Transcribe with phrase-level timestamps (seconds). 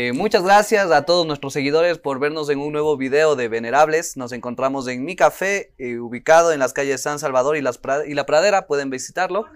[0.00, 4.16] Eh, muchas gracias a todos nuestros seguidores por vernos en un nuevo video de Venerables.
[4.16, 8.14] Nos encontramos en mi café, eh, ubicado en las calles San Salvador y, las y
[8.14, 8.68] La Pradera.
[8.68, 9.46] Pueden visitarlo.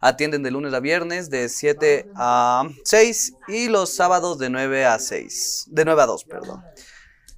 [0.00, 4.98] Atienden de lunes a viernes de 7 a 6 y los sábados de 9 a
[4.98, 5.66] 6.
[5.68, 6.64] De 9 a 2, perdón.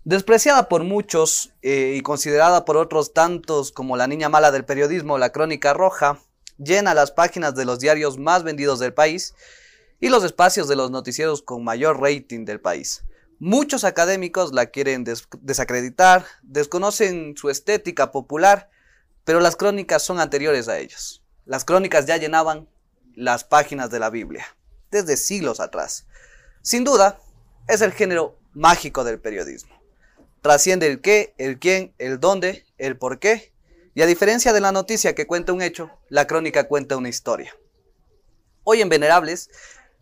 [0.05, 5.19] Despreciada por muchos eh, y considerada por otros tantos como la niña mala del periodismo,
[5.19, 6.21] la crónica roja,
[6.57, 9.35] llena las páginas de los diarios más vendidos del país
[10.01, 13.03] y los espacios de los noticieros con mayor rating del país.
[13.39, 15.05] Muchos académicos la quieren
[15.41, 18.71] desacreditar, desconocen su estética popular,
[19.25, 21.23] pero las crónicas son anteriores a ellos.
[21.45, 22.69] Las crónicas ya llenaban
[23.15, 24.47] las páginas de la Biblia,
[24.91, 26.07] desde siglos atrás.
[26.63, 27.21] Sin duda,
[27.69, 29.75] es el género mágico del periodismo.
[30.41, 33.53] Trasciende el qué, el quién, el dónde, el por qué,
[33.95, 37.57] y a diferencia de la noticia que cuenta un hecho, la crónica cuenta una historia.
[38.63, 39.51] Hoy en Venerables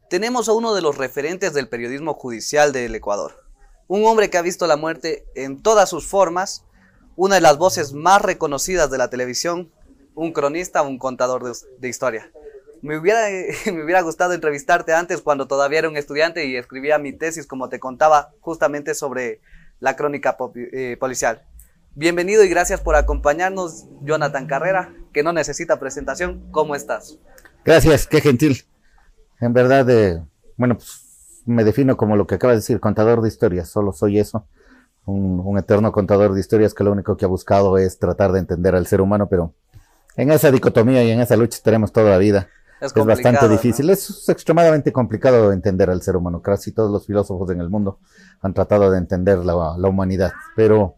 [0.09, 3.45] tenemos a uno de los referentes del periodismo judicial del Ecuador.
[3.87, 6.65] Un hombre que ha visto la muerte en todas sus formas,
[7.17, 9.71] una de las voces más reconocidas de la televisión,
[10.15, 11.45] un cronista, un contador
[11.79, 12.31] de, historia.
[12.83, 13.29] Me hubiera,
[13.67, 17.69] me hubiera gustado entrevistarte antes cuando todavía era un estudiante y escribía mi tesis, como
[17.69, 19.41] te contaba, justamente sobre
[19.81, 21.45] la crónica eh, policial.
[21.95, 26.49] Bienvenido y gracias por acompañarnos, Jonathan Carrera, que no necesita presentación.
[26.51, 27.19] ¿Cómo estás?
[27.65, 28.65] Gracias, qué gentil.
[29.45, 30.23] En verdad, eh,
[30.57, 34.19] bueno, pues me defino como lo que acaba de decir, contador de historias, solo soy
[34.19, 34.47] eso,
[35.05, 38.75] un, eterno contador de historias que lo único que ha buscado es tratar de entender
[38.75, 39.53] al ser humano, pero
[40.17, 42.49] en esa dicotomía y en esa lucha estaremos toda la vida.
[42.81, 47.61] Es, bastante difícil, es extremadamente complicado entender al ser humano, casi todos los filósofos en
[47.61, 47.99] el mundo
[48.41, 50.95] han tratado de entender la, humanidad, pero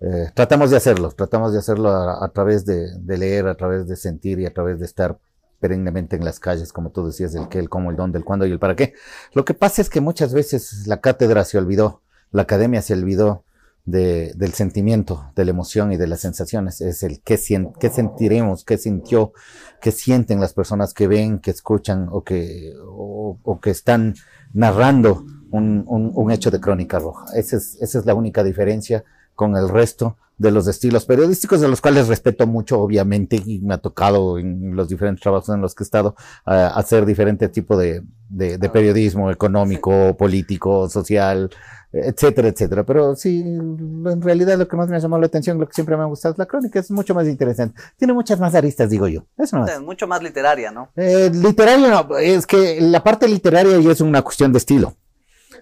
[0.00, 3.96] eh, tratamos de hacerlo, tratamos de hacerlo a, través de, de leer, a través de
[3.96, 5.18] sentir y a través de estar
[5.64, 8.44] perennemente en las calles, como tú decías, el qué, el cómo, el dónde, el cuándo
[8.44, 8.92] y el para qué.
[9.32, 12.02] Lo que pasa es que muchas veces la cátedra se olvidó,
[12.32, 13.44] la academia se olvidó
[13.86, 16.82] de, del sentimiento, de la emoción y de las sensaciones.
[16.82, 17.40] Es el qué,
[17.80, 19.32] qué sentiremos, qué sintió,
[19.80, 24.16] qué sienten las personas que ven, que escuchan o que, o, que están
[24.52, 27.24] narrando un, un, un, hecho de crónica roja.
[27.34, 29.02] Esa es, esa es la única diferencia
[29.34, 33.74] con el resto de los estilos periodísticos, de los cuales respeto mucho, obviamente, y me
[33.74, 38.02] ha tocado en los diferentes trabajos en los que he estado hacer diferente tipo de,
[38.28, 41.50] de, periodismo económico, político, social,
[41.92, 42.84] etcétera, etcétera.
[42.84, 45.96] Pero sí, en realidad lo que más me ha llamado la atención, lo que siempre
[45.96, 47.80] me ha gustado es la crónica, es mucho más interesante.
[47.96, 49.24] Tiene muchas más aristas, digo yo.
[49.38, 50.90] Eso Es mucho más literaria, ¿no?
[50.96, 54.94] Eh, literaria no, es que la parte literaria ya es una cuestión de estilo.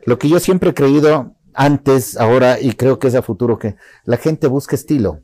[0.07, 3.77] Lo que yo siempre he creído antes, ahora y creo que es a futuro que
[4.05, 5.21] la gente busca estilo.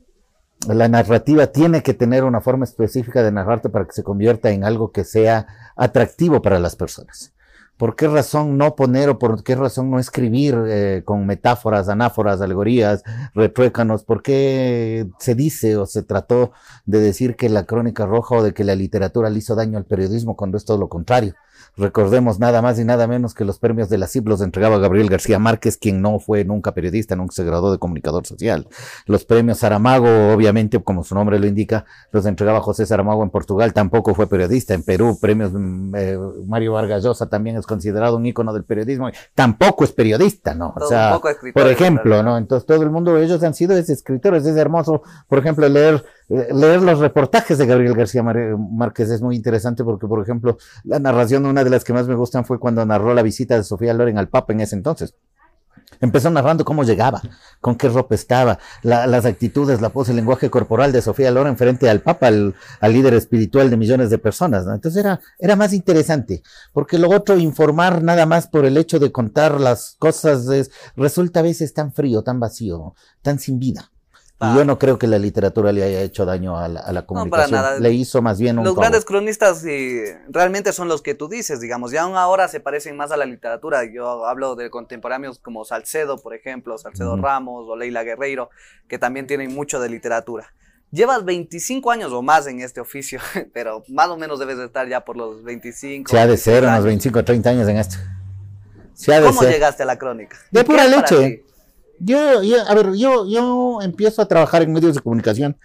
[0.67, 4.65] La narrativa tiene que tener una forma específica de narrarte para que se convierta en
[4.65, 7.33] algo que sea atractivo para las personas.
[7.79, 12.41] ¿Por qué razón no poner o por qué razón no escribir eh, con metáforas, anáforas,
[12.41, 13.03] alegorías,
[13.33, 14.03] retruécanos?
[14.03, 16.51] ¿Por qué se dice o se trató
[16.85, 19.85] de decir que la crónica roja o de que la literatura le hizo daño al
[19.85, 21.35] periodismo cuando es todo lo contrario?
[21.79, 25.09] Recordemos nada más y nada menos que los premios de la CIP los entregaba Gabriel
[25.09, 28.67] García Márquez, quien no fue nunca periodista, nunca se graduó de comunicador social.
[29.05, 33.73] Los premios Saramago, obviamente, como su nombre lo indica, los entregaba José Saramago en Portugal,
[33.73, 34.73] tampoco fue periodista.
[34.73, 39.09] En Perú, premios mm, eh, Mario Vargas Llosa también es considerado un ícono del periodismo,
[39.33, 40.73] tampoco es periodista, ¿no?
[40.75, 41.17] O sea,
[41.53, 42.37] por ejemplo, ¿no?
[42.37, 46.99] Entonces todo el mundo, ellos han sido escritores, es hermoso, por ejemplo, leer leer los
[46.99, 51.71] reportajes de Gabriel García Márquez es muy interesante porque, por ejemplo, la narración, una de
[51.71, 54.53] las que más me gustan fue cuando narró la visita de Sofía Loren al Papa
[54.53, 55.15] en ese entonces.
[56.01, 57.21] Empezó narrando cómo llegaba,
[57.59, 61.89] con qué ropa estaba, las actitudes, la pose, el lenguaje corporal de Sofía Loren frente
[61.89, 64.65] al Papa, al, líder espiritual de millones de personas.
[64.67, 66.43] Entonces era, era más interesante,
[66.73, 70.47] porque lo otro, informar nada más por el hecho de contar las cosas,
[70.95, 73.91] resulta a veces tan frío, tan vacío, tan sin vida.
[74.41, 77.51] Y yo no creo que la literatura le haya hecho daño a la, a comunicación.
[77.51, 77.79] No, para nada.
[77.79, 79.65] Le hizo más bien un Los grandes cronistas
[80.29, 81.91] realmente son los que tú dices, digamos.
[81.91, 83.81] Ya aún ahora se parecen más a la literatura.
[83.93, 88.49] Yo hablo de contemporáneos como Salcedo, por ejemplo, Salcedo Ramos o Leila Guerreiro,
[88.87, 90.53] que también tienen mucho de literatura.
[90.91, 93.19] Llevas 25 años o más en este oficio,
[93.53, 96.09] pero más o menos debes de estar ya por los 25.
[96.09, 97.97] Se ha de ser unos 25 o 30 años en esto.
[99.05, 100.37] ¿Cómo llegaste a la crónica?
[100.49, 101.43] De pura leche.
[101.99, 102.17] Yo,
[102.67, 105.57] a ver, yo, yo empiezo a trabajar en medios de comunicación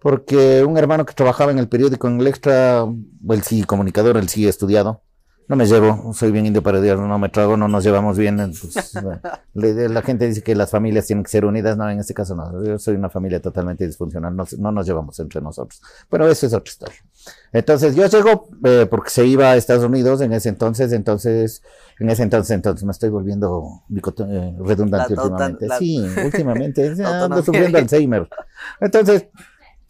[0.00, 2.84] porque un hermano que trabajaba en el periódico en el extra,
[3.30, 5.02] él sí comunicador, él sí estudiado,
[5.48, 8.36] no me llevo, soy bien indio para Dios, no me trago, no nos llevamos bien.
[8.36, 8.94] Pues,
[9.54, 12.64] la gente dice que las familias tienen que ser unidas, no, en este caso no,
[12.64, 15.82] yo soy una familia totalmente disfuncional, no, no nos llevamos entre nosotros.
[16.08, 16.98] Pero eso es otra historia.
[17.52, 21.62] Entonces yo llego eh, porque se iba a Estados Unidos en ese entonces, entonces,
[21.98, 25.66] en ese entonces, entonces me estoy volviendo eh, redundante últimamente.
[25.78, 28.28] sí, últimamente, ando sufriendo Alzheimer.
[28.80, 29.26] Entonces,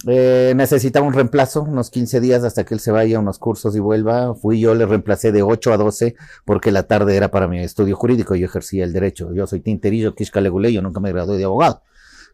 [0.06, 3.76] eh, necesitaba un reemplazo, unos 15 días hasta que él se vaya a unos cursos
[3.76, 4.34] y vuelva.
[4.34, 7.96] Fui yo, le reemplacé de 8 a 12 porque la tarde era para mi estudio
[7.96, 9.32] jurídico, yo ejercía el derecho.
[9.32, 11.82] Yo soy tinterillo, Kishka yo nunca me gradué de abogado,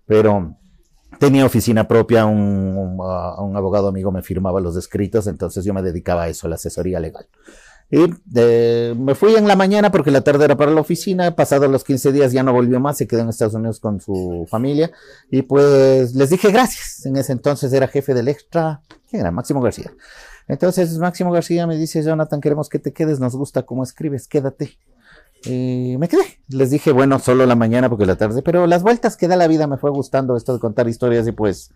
[0.06, 0.56] pero
[1.19, 6.25] tenía oficina propia, un, un abogado amigo me firmaba los escritos, entonces yo me dedicaba
[6.25, 7.26] a eso, la asesoría legal.
[7.90, 8.05] Y
[8.35, 11.35] eh, me fui en la mañana porque la tarde era para la oficina.
[11.35, 14.46] Pasados los 15 días ya no volvió más, se quedó en Estados Unidos con su
[14.50, 14.90] familia.
[15.31, 17.06] Y pues les dije gracias.
[17.06, 18.82] En ese entonces era jefe del extra.
[19.08, 19.31] ¿Quién era?
[19.31, 19.93] Máximo García.
[20.49, 24.79] Entonces Máximo García me dice, Jonathan, queremos que te quedes, nos gusta cómo escribes, quédate.
[25.44, 26.41] Y me quedé.
[26.49, 29.46] Les dije, bueno, solo la mañana porque la tarde, pero las vueltas que da la
[29.46, 31.70] vida me fue gustando esto de contar historias y pues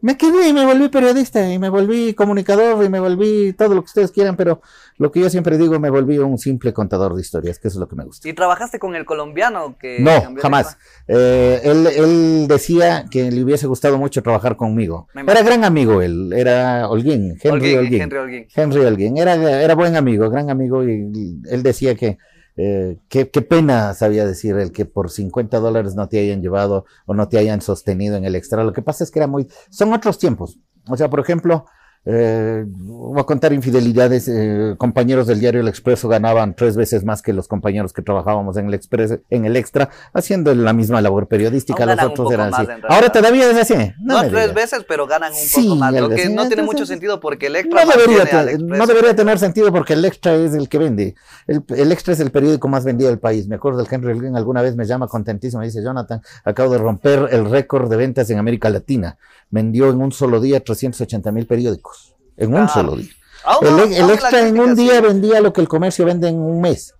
[0.00, 3.82] me quedé y me volví periodista y me volví comunicador y me volví todo lo
[3.82, 4.60] que ustedes quieran, pero
[4.96, 7.80] lo que yo siempre digo, me volví un simple contador de historias, que eso es
[7.80, 8.28] lo que me gusta.
[8.28, 9.76] ¿Y trabajaste con el colombiano?
[9.78, 10.76] que No, jamás.
[11.06, 15.08] Eh, él, él, decía que le hubiese gustado mucho trabajar conmigo.
[15.14, 18.02] Era gran amigo él, era Holguín, Henry Holguín.
[18.02, 18.46] Henry Holguín.
[18.54, 19.16] Henry Holguín.
[19.18, 22.18] Era, era buen amigo, gran amigo y él decía que
[22.60, 27.14] eh, qué, pena sabía decir el que por 50 dólares no te hayan llevado o
[27.14, 28.64] no te hayan sostenido en el extra.
[28.64, 30.58] Lo que pasa es que era muy, son otros tiempos.
[30.88, 31.66] O sea, por ejemplo,
[32.04, 34.28] eh, voy a contar infidelidades.
[34.28, 38.56] Eh, compañeros del diario El Expreso ganaban tres veces más que los compañeros que trabajábamos
[38.56, 41.84] en el Expreso, en el Extra, haciendo la misma labor periodística.
[41.84, 42.66] los otros eran así.
[42.88, 43.92] Ahora todavía es así.
[44.00, 45.92] No, tres veces, pero ganan un poco más.
[45.92, 47.84] Lo que no tiene mucho sentido porque el Extra.
[47.84, 51.14] No debería, no debería tener sentido porque el Extra es el que vende.
[51.46, 53.48] El, Extra es el periódico más vendido del país.
[53.48, 55.60] Me acuerdo del Henry Green alguna vez me llama contentísimo.
[55.60, 59.18] Me dice, Jonathan, acabo de romper el récord de ventas en América Latina.
[59.50, 61.97] Vendió en un solo día 380 mil periódicos
[62.38, 63.10] en un solo día.
[63.44, 66.94] Ah, el, extra en un día vendía lo que el comercio vende en un mes.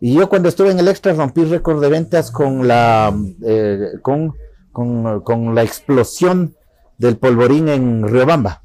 [0.00, 4.34] Y yo cuando estuve en el extra rompí récord de ventas con la, eh, con,
[4.72, 6.54] con, la explosión
[6.96, 8.62] del polvorín en Riobamba.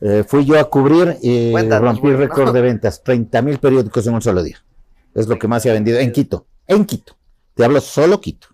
[0.00, 4.22] Eh, fui yo a cubrir y rompí récord de ventas, 30 mil periódicos en un
[4.22, 4.58] solo día.
[5.14, 6.46] Es lo que más se ha vendido en Quito.
[6.66, 7.14] En Quito.
[7.54, 8.48] Te hablo solo Quito.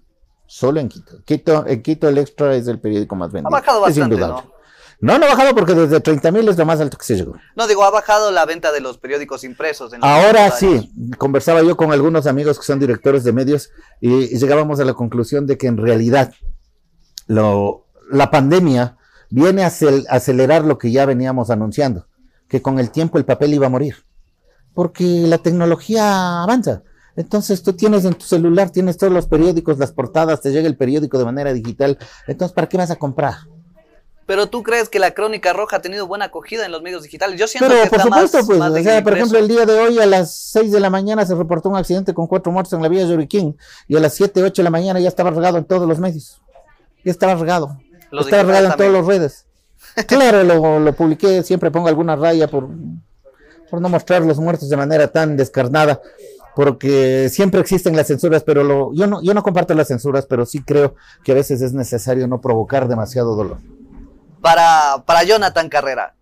[0.46, 1.22] Solo en Quito.
[1.25, 3.54] Quito en Quito el extra es el periódico más vendido.
[3.54, 4.42] Ha bajado bastante, es indudable.
[4.46, 4.60] No,
[5.00, 7.35] no ha bajado porque desde 30 mil es lo más alto que se llegó.
[7.56, 9.93] No, digo, ha bajado la venta de los periódicos impresos.
[10.00, 13.70] Ahora sí, conversaba yo con algunos amigos que son directores de medios
[14.00, 16.32] y, llegábamos a la conclusión de que en realidad
[17.26, 18.99] lo, la pandemia
[19.31, 19.73] viene a
[20.08, 22.06] acelerar lo que ya veníamos anunciando,
[22.49, 24.05] que con el tiempo el papel iba a morir,
[24.75, 26.82] porque la tecnología avanza.
[27.17, 30.76] Entonces tú tienes en tu celular, tienes todos los periódicos, las portadas, te llega el
[30.76, 31.99] periódico de manera digital.
[32.26, 33.35] Entonces, ¿para qué vas a comprar?
[34.26, 37.38] Pero tú crees que la Crónica Roja ha tenido buena acogida en los medios digitales.
[37.38, 39.99] Yo siento Pero que por supuesto, pues, o sea, por ejemplo, el día de hoy
[39.99, 42.88] a las 6 de la mañana se reportó un accidente con cuatro muertos en la
[42.88, 43.56] vía Yoriquín
[43.88, 46.40] y a las 7, 8 de la mañana ya estaba regado en todos los medios.
[47.05, 47.76] Ya estaba regado.
[48.12, 49.47] estaba regado en todas las redes.
[50.06, 52.68] Claro, lo, lo, publiqué, siempre pongo alguna raya por,
[53.68, 56.00] por no mostrar los muertos de manera tan descarnada
[56.54, 60.47] porque siempre existen las censuras, pero lo, yo, no, yo no comparto las censuras, pero
[60.47, 63.59] sí creo que a veces es necesario no provocar demasiado dolor
[64.40, 66.14] para, para Jonathan Carrera,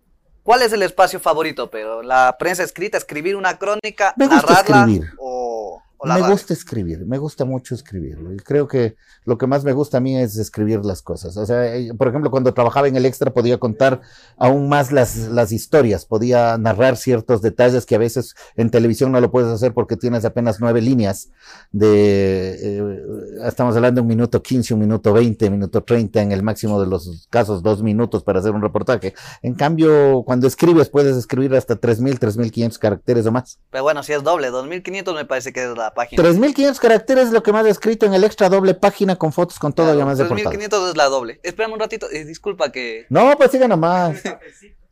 [0.43, 1.69] ¿cuál es el espacio favorito?
[1.69, 7.75] Pero la prensa escrita, escribir una crónica, narrarla o me gusta escribir, me gusta mucho
[7.75, 8.17] escribir.
[8.43, 11.37] creo que lo que más me gusta a mí es escribir las cosas.
[11.37, 14.01] O sea, eh, por ejemplo, cuando trabajaba en el extra podía contar
[14.37, 19.21] aún más las, las historias, podía narrar ciertos detalles que a veces en televisión no
[19.21, 21.29] lo puedes hacer porque tienes apenas nueve líneas
[21.71, 23.01] de, eh,
[23.45, 26.79] estamos hablando de un minuto quince, un minuto veinte, un minuto treinta, en el máximo
[26.81, 29.13] de los casos dos minutos para hacer un reportaje.
[29.41, 33.59] En cambio, cuando escribes puedes escribir hasta tres mil, tres mil quinientos caracteres o más.
[33.69, 36.21] Pero bueno, si es doble, dos mil quinientos me parece que es la página.
[36.21, 39.59] 3500 caracteres es lo que más he escrito en el extra doble página con fotos
[39.59, 41.39] con todo claro, ya más de 3500 es la doble.
[41.43, 43.05] Espérame un ratito, eh, disculpa que.
[43.09, 44.21] No, pues siga nomás.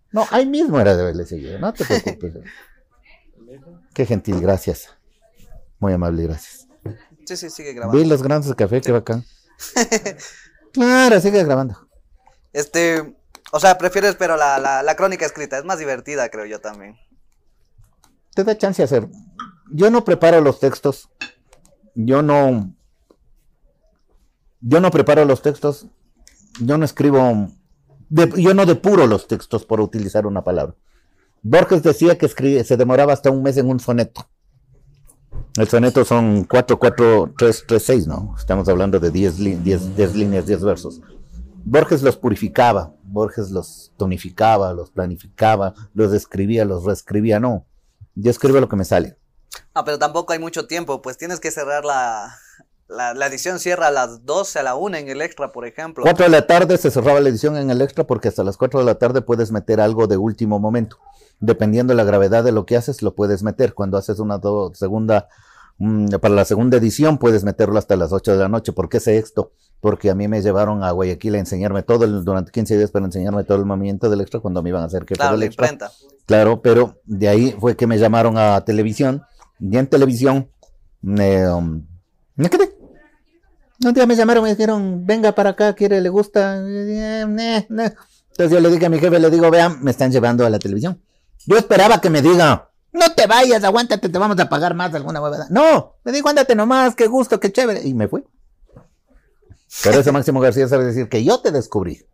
[0.09, 2.35] No, ahí mismo era de haberle seguido, no te preocupes.
[3.93, 4.89] Qué gentil, gracias.
[5.79, 6.67] Muy amable, gracias.
[7.25, 8.01] Sí, sí, sigue grabando.
[8.01, 9.25] Vi los grandes de café, qué bacán.
[10.73, 11.89] claro, sigue grabando.
[12.53, 13.17] Este,
[13.51, 16.97] o sea, prefieres, pero la, la, la crónica escrita es más divertida, creo yo también.
[18.33, 19.07] Te da chance de hacer
[19.71, 21.09] yo no preparo los textos,
[21.95, 22.73] yo no,
[24.61, 25.87] yo no preparo los textos,
[26.59, 27.49] yo no escribo,
[28.09, 30.75] yo no depuro los textos por utilizar una palabra.
[31.43, 34.27] Borges decía que escribe, se demoraba hasta un mes en un soneto.
[35.55, 38.35] El soneto son 4, 4, 3, 3, 6, ¿no?
[38.37, 41.01] Estamos hablando de 10, 10, 10 líneas, 10 versos.
[41.63, 47.65] Borges los purificaba, Borges los tonificaba, los planificaba, los escribía, los reescribía, no.
[48.15, 49.17] Yo escribo lo que me sale.
[49.73, 52.37] Ah, pero tampoco hay mucho tiempo, pues tienes que cerrar la,
[52.87, 56.03] la, la, edición cierra a las 12, a la 1 en el extra, por ejemplo.
[56.03, 58.79] 4 de la tarde se cerraba la edición en el extra porque hasta las 4
[58.79, 60.97] de la tarde puedes meter algo de último momento.
[61.39, 63.73] Dependiendo de la gravedad de lo que haces, lo puedes meter.
[63.73, 64.39] Cuando haces una
[64.73, 65.27] segunda,
[65.77, 68.71] mmm, para la segunda edición, puedes meterlo hasta las 8 de la noche.
[68.71, 69.51] ¿Por qué sé esto?
[69.79, 73.05] Porque a mí me llevaron a Guayaquil a enseñarme todo, el, durante 15 días para
[73.05, 75.67] enseñarme todo el movimiento del extra cuando me iban a hacer que claro, el extra.
[75.67, 75.93] Imprenta.
[76.25, 79.23] Claro, pero de ahí fue que me llamaron a televisión.
[79.59, 80.49] Y en televisión
[81.01, 81.85] me, um,
[82.35, 82.77] me quedé.
[83.83, 86.57] Un día me llamaron me dijeron, venga para acá, quiere, le gusta.
[86.57, 90.59] Entonces yo le dije a mi jefe, le digo, vean, me están llevando a la
[90.59, 91.01] televisión.
[91.45, 95.21] Yo esperaba que me diga, no te vayas, aguántate, te vamos a pagar más alguna
[95.21, 95.47] huevada.
[95.49, 97.87] No, me dijo, ándate nomás, qué gusto, qué chévere.
[97.87, 98.23] Y me fui.
[99.83, 102.05] Pero ese Máximo García sabe decir que yo te descubrí.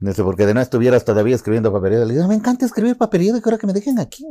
[0.00, 2.04] Dice, porque de no estuvieras todavía escribiendo papelillo.
[2.04, 4.26] Le digo, me encanta escribir papelillo y creo que me dejen aquí.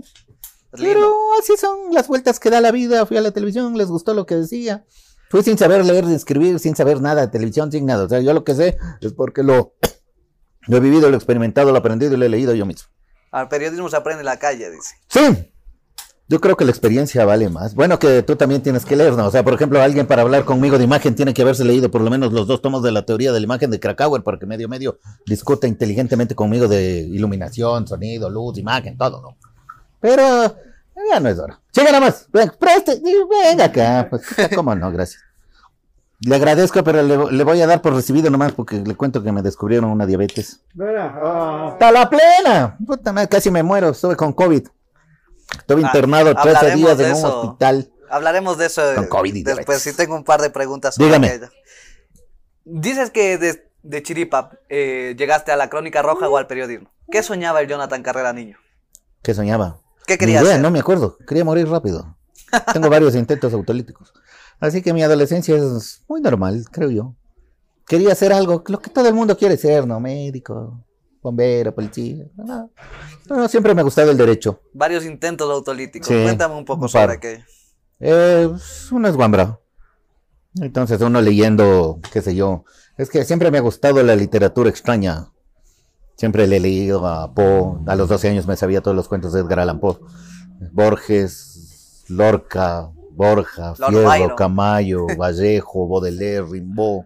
[0.72, 3.06] Pero así son las vueltas que da la vida.
[3.06, 4.86] Fui a la televisión, les gustó lo que decía.
[5.30, 8.06] Fui sin saber leer ni escribir, sin saber nada de televisión, sin nada.
[8.06, 9.75] O sea, yo lo que sé es porque lo,
[10.68, 12.90] lo he vivido, lo he experimentado, lo he aprendido y lo he leído yo mismo.
[13.32, 14.96] Al periodismo se aprende en la calle, dice.
[15.08, 15.51] Sí.
[16.28, 17.75] Yo creo que la experiencia vale más.
[17.75, 19.28] Bueno, que tú también tienes que leer, ¿no?
[19.28, 22.00] O sea, por ejemplo, alguien para hablar conmigo de imagen tiene que haberse leído por
[22.01, 24.46] lo menos los dos tomos de la teoría de la imagen de Krakauer para que
[24.46, 29.38] medio medio discuta inteligentemente conmigo de iluminación, sonido, luz, imagen, todo, ¿no?
[30.01, 30.55] Pero
[31.10, 31.60] ya no es hora.
[31.72, 32.27] Siga nada más.
[32.31, 34.08] Ven, preste, venga acá.
[34.10, 34.24] Pues,
[34.55, 34.91] ¿Cómo no?
[34.91, 35.22] Gracias.
[36.24, 39.31] Le agradezco, pero le, le, voy a dar por recibido nomás porque le cuento que
[39.31, 40.60] me descubrieron una diabetes.
[40.74, 42.77] ¡Está la plena!
[42.86, 43.89] Puta madre, casi me muero.
[43.89, 44.67] Estuve con COVID.
[45.58, 47.91] Estuve ah, internado 13 días en un hospital.
[48.10, 49.81] Hablaremos de eso con COVID y después.
[49.81, 50.96] Sí, tengo un par de preguntas.
[50.96, 51.39] Dígame.
[52.65, 56.91] Dices que de, de Chiripa eh, llegaste a la Crónica Roja o al periodismo.
[57.10, 58.58] ¿Qué soñaba el Jonathan Carrera niño?
[59.24, 59.80] ¿Qué soñaba?
[60.08, 60.62] ¿Qué quería idea, hacer?
[60.62, 61.17] No me acuerdo.
[61.27, 62.17] Quería morir rápido.
[62.74, 64.13] Tengo varios intentos autolíticos.
[64.60, 67.15] Así que mi adolescencia es muy normal, creo yo.
[67.88, 70.00] Quería hacer algo, lo que todo el mundo quiere ser, ¿no?
[70.00, 70.84] Médico,
[71.22, 72.25] bombero, policía.
[72.36, 72.70] No,
[73.29, 74.62] no, siempre me ha gustado el derecho.
[74.74, 76.08] Varios intentos autolíticos.
[76.08, 77.20] Sí, Cuéntame un poco un sobre par.
[77.20, 77.43] qué.
[78.00, 78.50] Eh,
[78.91, 79.60] uno es guambra.
[80.60, 82.65] Entonces uno leyendo, qué sé yo.
[82.98, 85.30] Es que siempre me ha gustado la literatura extraña.
[86.15, 87.80] Siempre le he leído a Poe.
[87.88, 89.98] A los 12 años me sabía todos los cuentos de Edgar Allan Poe.
[90.72, 94.36] Borges, Lorca, Borja, Lord Fierro, Byron.
[94.36, 97.06] Camayo, Vallejo, Baudelaire, Rimbaud.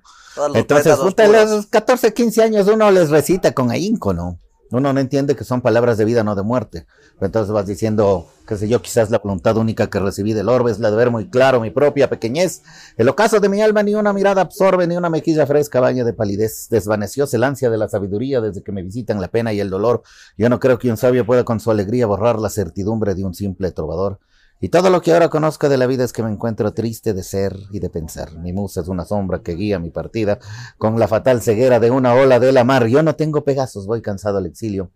[0.54, 4.40] Entonces, a los 14, 15 años uno les recita con ahínco, ¿no?
[4.72, 6.88] Uno no entiende que son palabras de vida, no de muerte.
[7.22, 10.80] Entonces vas diciendo, qué sé yo, quizás la voluntad única que recibí del orbe es
[10.80, 12.64] la de ver muy claro mi propia pequeñez.
[12.98, 16.14] El ocaso de mi alma ni una mirada absorbe, ni una mejilla fresca baña de
[16.14, 16.68] palidez.
[16.70, 20.02] Desvanecióse el ansia de la sabiduría desde que me visitan la pena y el dolor.
[20.38, 23.34] Yo no creo que un sabio pueda con su alegría borrar la certidumbre de un
[23.34, 24.20] simple trovador.
[24.62, 27.24] Y todo lo que ahora conozco de la vida es que me encuentro triste de
[27.24, 28.32] ser y de pensar.
[28.34, 30.40] Mi musa es una sombra que guía mi partida
[30.78, 32.88] con la fatal ceguera de una ola de la mar.
[32.88, 34.92] Yo no tengo Pegasos, voy cansado al exilio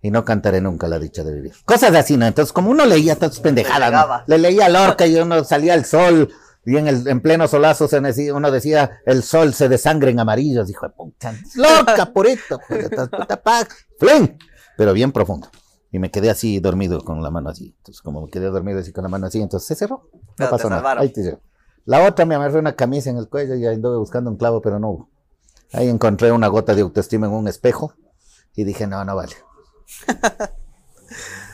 [0.00, 1.52] y no cantaré nunca la dicha de vivir.
[1.64, 2.26] Cosas así, ¿no?
[2.26, 4.22] Entonces, como uno leía todas pendejadas, ¿no?
[4.26, 6.30] le leía a Lorca y uno salía al sol
[6.64, 10.20] y en, el, en pleno solazo se decía, uno decía, el sol se desangre en
[10.20, 10.68] amarillos.
[10.70, 13.40] Hijo de puta, Lorca, purito, pues, puta,
[14.76, 15.48] pero bien profundo.
[15.90, 17.74] Y me quedé así dormido con la mano así.
[17.78, 20.10] Entonces, como me quedé dormido así con la mano así, entonces se cerró.
[20.38, 20.98] No pasó nada.
[20.98, 21.38] Ahí te.
[21.84, 24.78] La otra me amarré una camisa en el cuello y anduve buscando un clavo, pero
[24.78, 25.10] no hubo.
[25.72, 27.94] Ahí encontré una gota de autoestima en un espejo
[28.54, 29.34] y dije, no, no vale.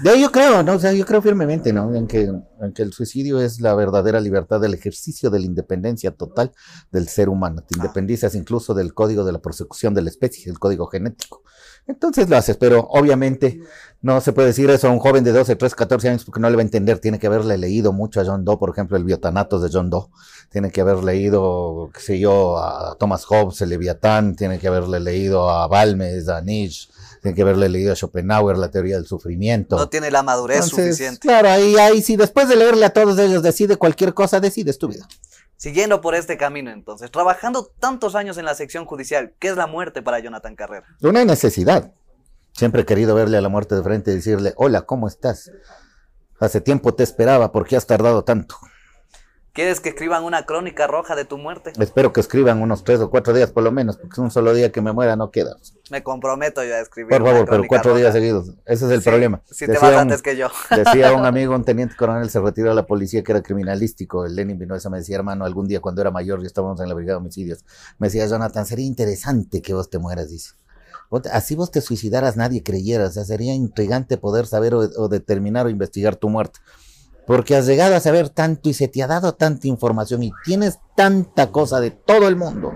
[0.00, 0.74] De ahí yo creo, ¿no?
[0.74, 1.94] O sea, yo creo firmemente, ¿no?
[1.94, 6.10] En que, en que el suicidio es la verdadera libertad del ejercicio de la independencia
[6.10, 6.52] total
[6.90, 7.62] del ser humano.
[7.62, 11.42] Te independizas incluso del código de la persecución de la especie, el código genético.
[11.86, 13.60] Entonces lo haces, pero obviamente
[14.04, 16.48] no se puede decir eso a un joven de 12, 13, 14 años porque no
[16.50, 16.98] le va a entender.
[16.98, 20.08] Tiene que haberle leído mucho a John Doe, por ejemplo, el biotanatos de John Doe.
[20.50, 24.36] Tiene que haber leído, qué sé yo, a Thomas Hobbes, el Leviatán.
[24.36, 26.90] Tiene que haberle leído a Balmes, a Nietzsche.
[27.22, 29.76] Tiene que haberle leído a Schopenhauer, la teoría del sufrimiento.
[29.76, 31.20] No tiene la madurez Entonces, suficiente.
[31.20, 34.88] Claro, ahí, ahí si después de leerle a todos ellos decide cualquier cosa, decides tu
[34.88, 35.08] vida.
[35.56, 39.66] Siguiendo por este camino, entonces, trabajando tantos años en la sección judicial, ¿qué es la
[39.66, 40.86] muerte para Jonathan Carrera?
[41.00, 41.92] Una necesidad.
[42.52, 45.50] Siempre he querido verle a la muerte de frente y decirle, hola, ¿cómo estás?
[46.40, 48.56] Hace tiempo te esperaba, ¿por qué has tardado tanto?
[49.54, 51.72] ¿Quieres que escriban una crónica roja de tu muerte?
[51.78, 54.72] Espero que escriban unos tres o cuatro días por lo menos, porque un solo día
[54.72, 55.54] que me muera no queda.
[55.92, 57.10] Me comprometo yo a escribir.
[57.10, 58.48] Por favor, pero cuatro días seguidos.
[58.66, 59.42] Ese es el problema.
[59.48, 60.48] Si te vas antes que yo.
[60.70, 64.26] Decía un amigo, un teniente coronel, se retiró de la policía que era criminalístico.
[64.26, 66.94] El Lenin vino me decía, hermano, algún día cuando era mayor y estábamos en la
[66.94, 67.64] brigada de homicidios,
[67.98, 70.54] me decía, Jonathan, sería interesante que vos te mueras, dice.
[71.30, 73.06] Así vos te suicidaras, nadie creyera.
[73.06, 76.58] O sea, sería intrigante poder saber o determinar o investigar tu muerte
[77.26, 80.78] porque has llegado a saber tanto y se te ha dado tanta información y tienes
[80.96, 82.74] tanta cosa de todo el mundo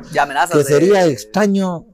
[0.53, 1.87] que sería extraño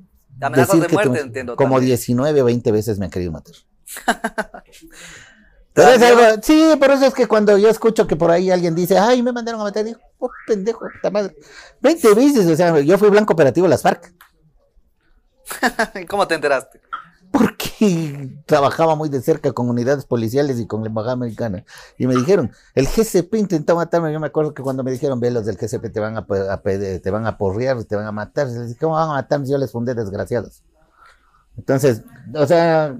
[0.54, 3.54] decir de que muerte, entiendo, como 19 o 20 veces me han querido matar.
[6.42, 9.32] sí, por eso es que cuando yo escucho que por ahí alguien dice, ay, me
[9.32, 11.34] mandaron a matar, digo, oh, pendejo, puta madre.
[11.80, 14.14] 20 veces, o sea, yo fui blanco operativo de las FARC.
[16.08, 16.80] ¿Cómo te enteraste?
[18.46, 21.64] Trabajaba muy de cerca con unidades policiales y con la embajada americana.
[21.98, 24.12] Y me dijeron, el GCP intentó matarme.
[24.12, 27.10] Yo me acuerdo que cuando me dijeron, ve, los del GCP te van a, te
[27.10, 28.48] van a porrear, te van a matar.
[28.48, 29.48] Les dije, ¿cómo van a matarme?
[29.48, 30.62] Yo les fundé desgraciados.
[31.56, 32.02] Entonces,
[32.34, 32.96] o sea,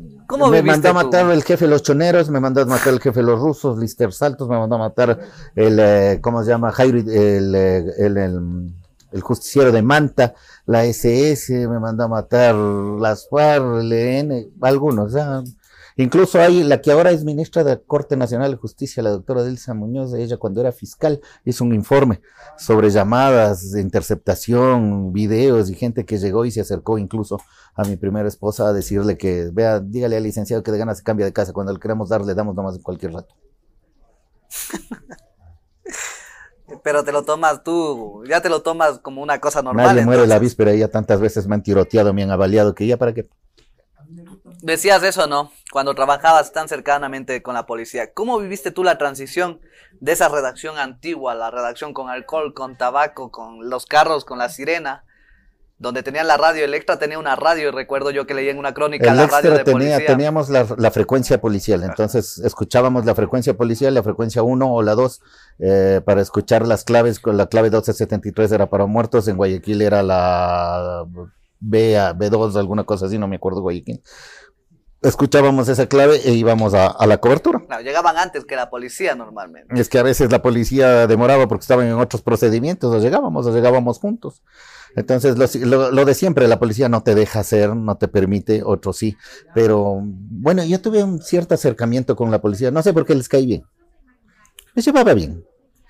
[0.51, 3.21] me mandó a matar el jefe de los choneros, me mandó a matar el jefe
[3.21, 5.19] de los rusos, Lister Saltos, me mandó a matar
[5.57, 6.71] el, eh, ¿cómo se llama?
[6.71, 8.75] Jairo, el, el, el el
[9.21, 10.35] justiciero de Manta,
[10.67, 15.15] la SS me mandó a matar, las FARC, el EN, algunos.
[15.97, 19.43] incluso hay la que ahora es ministra de la Corte Nacional de Justicia, la doctora
[19.43, 22.21] Delsa Muñoz, ella cuando era fiscal hizo un informe
[22.59, 27.41] sobre llamadas interceptación, videos y gente que llegó y se acercó incluso
[27.75, 31.05] a mi primera esposa a decirle que, vea, dígale al licenciado que de ganas se
[31.05, 33.35] cambia de casa, cuando le queremos dar le damos nomás en cualquier rato.
[36.85, 39.87] Pero te lo tomas tú, ya te lo tomas como una cosa normal.
[39.87, 42.99] Nadie muere la víspera, ya tantas veces me han tiroteado, me han avaliado, que ya
[42.99, 43.27] para qué.
[44.61, 45.51] Decías eso, ¿no?
[45.73, 48.13] Cuando trabajabas tan cercanamente con la policía.
[48.13, 49.61] ¿Cómo viviste tú la transición
[50.01, 54.51] de esa redacción antigua, la redacción con alcohol, con tabaco, con los carros, con la
[54.51, 55.05] sirena,
[55.79, 58.73] donde tenían la radio, Electra tenía una radio, y recuerdo yo que leí en una
[58.75, 64.03] crónica la radio de tenía, Teníamos la, frecuencia policial, entonces escuchábamos la frecuencia policial, la
[64.03, 65.21] frecuencia 1 o la 2,
[65.59, 71.05] eh, para escuchar las claves, la clave 1273 era para muertos, en Guayaquil era la
[71.59, 74.01] B, B2, alguna cosa así, no me acuerdo Guayaquil.
[75.03, 77.61] Escuchábamos esa clave e íbamos a, la cobertura.
[77.83, 79.79] llegaban antes que la policía normalmente.
[79.79, 83.55] Es que a veces la policía demoraba porque estaban en otros procedimientos, o llegábamos, o
[83.55, 84.43] llegábamos juntos.
[84.97, 88.97] Entonces, lo, lo, de siempre, la policía no te deja hacer, no te permite, otros
[88.97, 89.17] sí.
[89.55, 93.29] Pero bueno, yo tuve un cierto acercamiento con la policía, no sé por qué les
[93.29, 93.65] caí bien.
[94.75, 95.45] Les llevaba bien.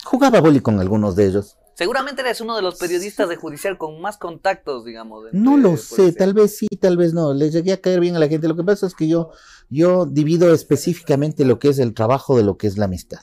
[0.04, 1.56] Jugaba boli con algunos de ellos.
[1.74, 5.24] Seguramente eres uno de los periodistas de judicial con más contactos, digamos.
[5.32, 7.34] No lo sé, tal vez sí, tal vez no.
[7.34, 8.46] Les llegué a caer bien a la gente.
[8.46, 9.32] Lo que pasa es que yo,
[9.70, 13.18] yo divido específicamente lo que es el trabajo de lo que es la amistad.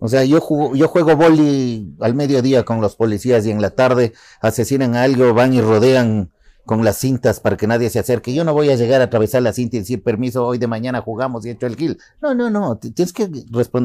[0.00, 3.70] O sea, yo juego, yo juego boli al mediodía con los policías y en la
[3.70, 6.30] tarde asesinan a algo, van y rodean
[6.70, 8.32] con las cintas para que nadie se acerque.
[8.32, 11.00] Yo no voy a llegar a atravesar la cinta y decir, permiso, hoy de mañana
[11.00, 11.98] jugamos y hecho el kill.
[12.22, 12.78] No, no, no.
[12.78, 13.28] Tienes que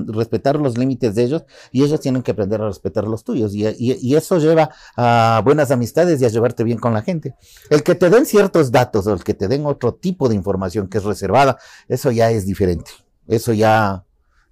[0.05, 3.55] respetar los límites de ellos y ellos tienen que aprender a respetar los tuyos.
[3.55, 7.35] Y, y, eso lleva a buenas amistades y a llevarte bien con la gente.
[7.69, 10.87] El que te den ciertos datos o el que te den otro tipo de información
[10.87, 12.91] que es reservada, eso ya es diferente.
[13.27, 14.04] Eso ya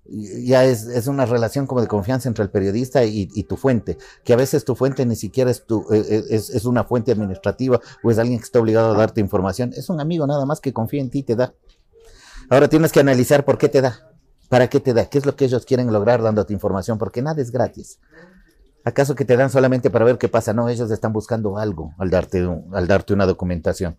[0.06, 4.34] ya es, es, una relación como de confianza entre el periodista y, tu fuente, que
[4.34, 7.80] a veces tu fuente ni siquiera es, tu, eh, eh, es, es, una fuente administrativa
[8.04, 10.74] o es alguien que está obligado a darte información, es un amigo nada más que
[10.74, 11.54] confía en ti y te da.
[12.50, 14.12] Ahora tienes que analizar por qué te da,
[14.50, 17.42] para qué te da, qué es lo que ellos quieren lograr dándote información, porque nada
[17.42, 18.00] es gratis.
[18.84, 20.54] ¿Acaso que te dan solamente para ver qué pasa?
[20.54, 23.96] No, ellos están buscando algo al darte, al darte una documentación.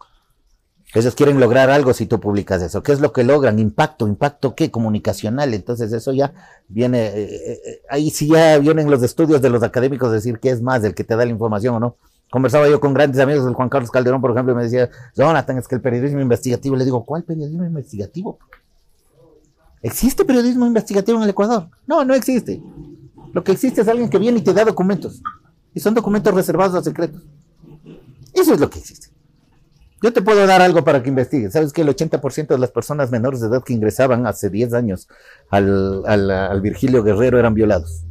[0.94, 2.84] Ellos quieren lograr algo si tú publicas eso.
[2.84, 3.58] ¿Qué es lo que logran?
[3.58, 4.70] Impacto, impacto qué?
[4.70, 5.52] Comunicacional.
[5.52, 6.32] Entonces eso ya
[6.68, 10.50] viene, eh, eh, eh, ahí sí ya vienen los estudios de los académicos decir qué
[10.50, 11.96] es más, el que te da la información o no.
[12.30, 15.58] Conversaba yo con grandes amigos del Juan Carlos Calderón, por ejemplo, y me decía, Jonathan,
[15.58, 16.76] es que el periodismo investigativo.
[16.76, 18.38] Le digo, ¿cuál periodismo investigativo?
[19.82, 21.68] ¿Existe periodismo investigativo en el Ecuador?
[21.86, 22.62] No, no existe.
[23.32, 25.20] Lo que existe es alguien que viene y te da documentos.
[25.74, 27.20] Y son documentos reservados a secretos.
[28.32, 29.13] Eso es lo que existe.
[30.04, 31.54] Yo te puedo dar algo para que investigues.
[31.54, 35.08] Sabes que el 80% de las personas menores de edad que ingresaban hace 10 años
[35.48, 38.04] al, Virgilio Guerrero eran violados.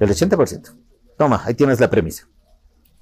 [0.00, 0.74] El 80%.
[1.16, 2.26] Toma, ahí tienes la premisa.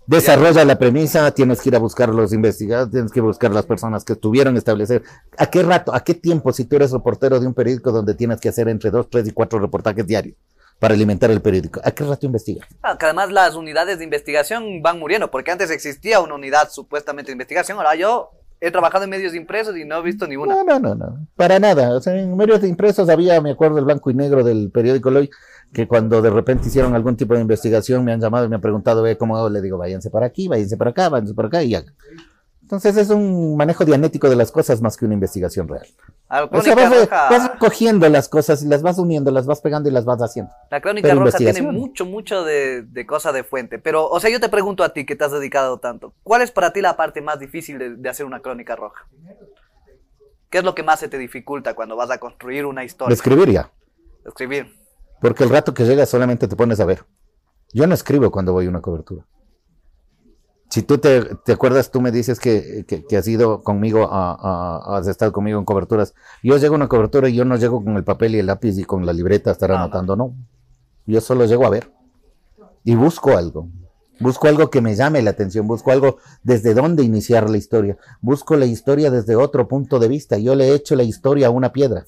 [0.07, 4.05] Desarrolla la premisa, tienes que ir a buscar los investigadores, tienes que buscar las personas
[4.05, 5.03] que estuvieron, establecer
[5.39, 8.39] a qué rato, a qué tiempo, si tú eres reportero de un periódico donde tienes
[8.39, 10.37] que hacer entre dos, tres y cuatro reportajes diarios
[10.79, 11.81] para alimentar el periódico.
[11.85, 12.67] ¿A qué rato investiga?
[12.83, 17.31] Ah, que además las unidades de investigación van muriendo, porque antes existía una unidad supuestamente
[17.31, 20.55] de investigación, ahora yo he trabajado en medios impresos y no he visto ni una.
[20.55, 21.95] No, no, no, no, para nada.
[21.95, 25.31] O sea, en medios impresos había, me acuerdo, el blanco y negro del periódico Loy,
[25.73, 28.61] que cuando de repente hicieron algún tipo de investigación me han llamado y me han
[28.61, 31.71] preguntado, cómo hago, le digo, váyanse para aquí, váyanse para acá, váyanse para acá y
[31.71, 31.85] ya.
[32.69, 35.87] Entonces es un manejo dianético de las cosas más que una investigación real.
[36.29, 39.63] Ah, O sea, vas, Roja- vas cogiendo las cosas y las vas uniendo, las vas
[39.63, 40.53] pegando y las vas haciendo.
[40.71, 43.79] La crónica Pero roja tiene mucho, mucho de, de cosa de fuente.
[43.79, 46.13] Pero, o sea, yo te pregunto a ti que te has dedicado tanto.
[46.23, 49.07] ¿Cuál es para ti la parte más difícil de, de hacer una crónica roja?
[50.51, 53.15] ¿Qué es lo que más se te dificulta cuando vas a construir una historia?
[53.15, 53.71] escribir ya.
[54.27, 54.77] Escribir.
[55.23, 57.03] Porque el rato que llegas solamente te pones a ver.
[57.73, 59.25] Yo no escribo cuando voy a una cobertura.
[60.71, 64.33] Si tú te, te acuerdas, tú me dices que, que- que has ido conmigo, a,
[64.35, 66.15] a- has estado conmigo en coberturas.
[66.43, 68.77] Yo llego a una cobertura y yo no llego con el papel y el lápiz
[68.79, 69.83] y con la libreta a estar No, no.
[69.85, 70.35] anotando, no.
[71.07, 71.91] Yo solo llego a ver.
[72.85, 73.69] Y busco algo.
[74.21, 75.67] Busco algo que me llame la atención.
[75.67, 77.97] Busco algo desde dónde iniciar la historia.
[78.21, 80.37] Busco la historia desde otro punto de vista.
[80.39, 82.05] Yo le he hecho la historia a una piedra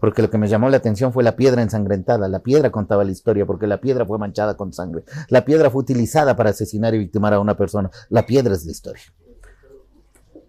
[0.00, 2.28] porque lo que me llamó la atención fue la piedra ensangrentada.
[2.28, 5.02] La piedra contaba la historia porque la piedra fue manchada con sangre.
[5.28, 7.90] La piedra fue utilizada para asesinar y victimar a una persona.
[8.08, 9.02] La piedra es la historia.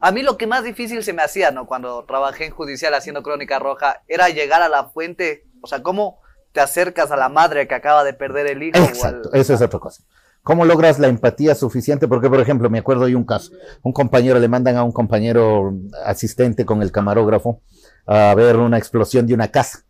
[0.01, 1.65] A mí lo que más difícil se me hacía, ¿no?
[1.67, 5.45] Cuando trabajé en judicial haciendo crónica roja, era llegar a la fuente.
[5.61, 6.19] O sea, ¿cómo
[6.53, 8.77] te acercas a la madre que acaba de perder el hijo?
[8.77, 10.03] o al- Exacto, eso es otra cosa.
[10.41, 12.07] ¿Cómo logras la empatía suficiente?
[12.07, 13.51] Porque, por ejemplo, me acuerdo de un caso.
[13.83, 15.73] Un compañero le mandan a un compañero
[16.05, 17.61] asistente con el camarógrafo
[18.11, 19.85] a ver una explosión de una casa.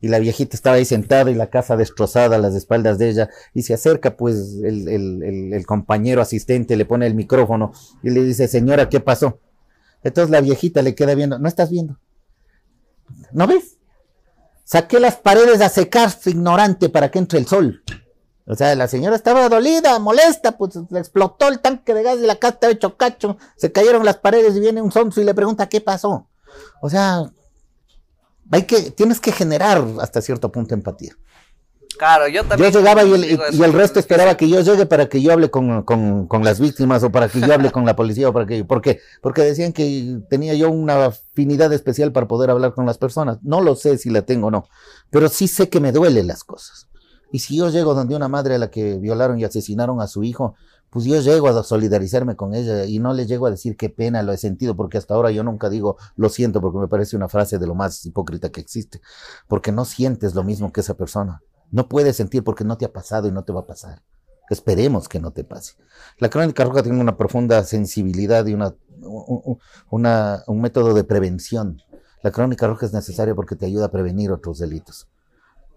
[0.00, 3.30] Y la viejita estaba ahí sentada y la casa destrozada a las espaldas de ella.
[3.54, 8.22] Y se acerca, pues, el, el- el- compañero asistente, le pone el micrófono y le
[8.22, 9.40] dice, señora, ¿qué pasó?
[10.04, 11.98] Entonces la viejita le queda viendo, no estás viendo.
[13.32, 13.78] ¿No ves?
[14.64, 17.82] Saqué las paredes a secarse, ignorante, para que entre el sol.
[18.46, 22.26] O sea, la señora estaba dolida, molesta, pues le explotó el tanque de gas y
[22.26, 25.34] la casa estaba hecho cacho, se cayeron las paredes y viene un sonso y le
[25.34, 26.28] pregunta qué pasó.
[26.80, 27.30] O sea,
[28.50, 31.14] hay que, tienes que generar hasta cierto punto empatía.
[31.98, 32.72] Claro, yo Yo también.
[32.72, 35.82] llegaba y el, y el resto esperaba que yo llegue para que yo hable con,
[35.82, 38.64] con- con las víctimas o para que yo hable con la policía o para que
[38.64, 39.00] ¿por qué?
[39.22, 43.38] Porque decían que tenía yo una afinidad especial para poder hablar con las personas.
[43.42, 44.68] No lo sé si la tengo o no,
[45.08, 46.86] pero sí sé que me duelen las cosas.
[47.32, 50.22] Y si yo llego donde una madre a la que violaron y asesinaron a su
[50.22, 50.54] hijo,
[50.96, 54.22] pues yo llego a solidarizarme con ella y no le llego a decir qué pena
[54.22, 57.28] lo he sentido, porque hasta ahora yo nunca digo lo siento, porque me parece una
[57.28, 59.02] frase de lo más hipócrita que existe,
[59.46, 61.42] porque no sientes lo mismo que esa persona.
[61.70, 64.00] No puedes sentir porque no te ha pasado y no te va a pasar.
[64.48, 65.74] Esperemos que no te pase.
[66.18, 69.58] La crónica roja tiene una profunda sensibilidad y una, un, un-
[69.90, 71.82] una- un método de prevención.
[72.22, 75.08] La crónica roja es necesaria porque te ayuda a prevenir otros delitos.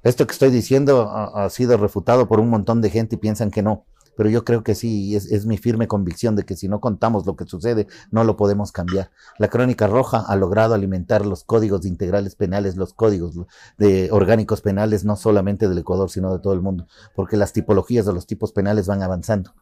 [0.01, 3.51] Esto que estoy diciendo ha, ha sido refutado por un montón de gente y piensan
[3.51, 3.83] que no,
[4.19, 7.25] pero yo creo que sí, es, es mi firme convicción de que si no contamos
[7.25, 9.11] lo que sucede, no lo podemos cambiar.
[9.37, 13.39] La crónica roja ha logrado alimentar los códigos integrales penales, los códigos
[13.77, 18.05] de orgánicos penales, no solamente del Ecuador, sino de todo el mundo, porque las tipologías
[18.05, 19.53] de los tipos penales van avanzando.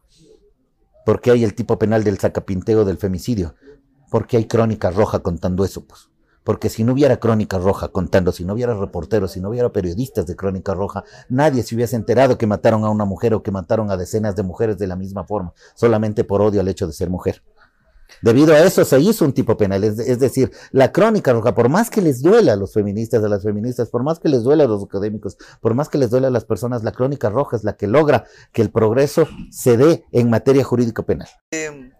[1.06, 3.54] Porque hay el tipo penal del sacapinteo del femicidio,
[4.10, 6.10] porque hay crónica roja contando eso, pues.
[6.48, 10.26] Porque si no hubiera crónica roja contando, si no hubiera reporteros, si no hubiera periodistas
[10.26, 13.90] de crónica roja, nadie se hubiese enterado que mataron a una mujer o que mataron
[13.90, 17.10] a decenas de mujeres de la misma forma, solamente por odio al hecho de ser
[17.10, 17.42] mujer.
[18.22, 21.90] Debido a eso se hizo un tipo penal, es, decir, la crónica roja, por más
[21.90, 24.68] que les duela a los feministas, a las feministas, por más que les duela a
[24.68, 27.76] los académicos, por más que les duela a las personas, la crónica roja es la
[27.76, 31.28] que logra que el progreso se dé en materia jurídico penal.
[31.50, 31.92] Em,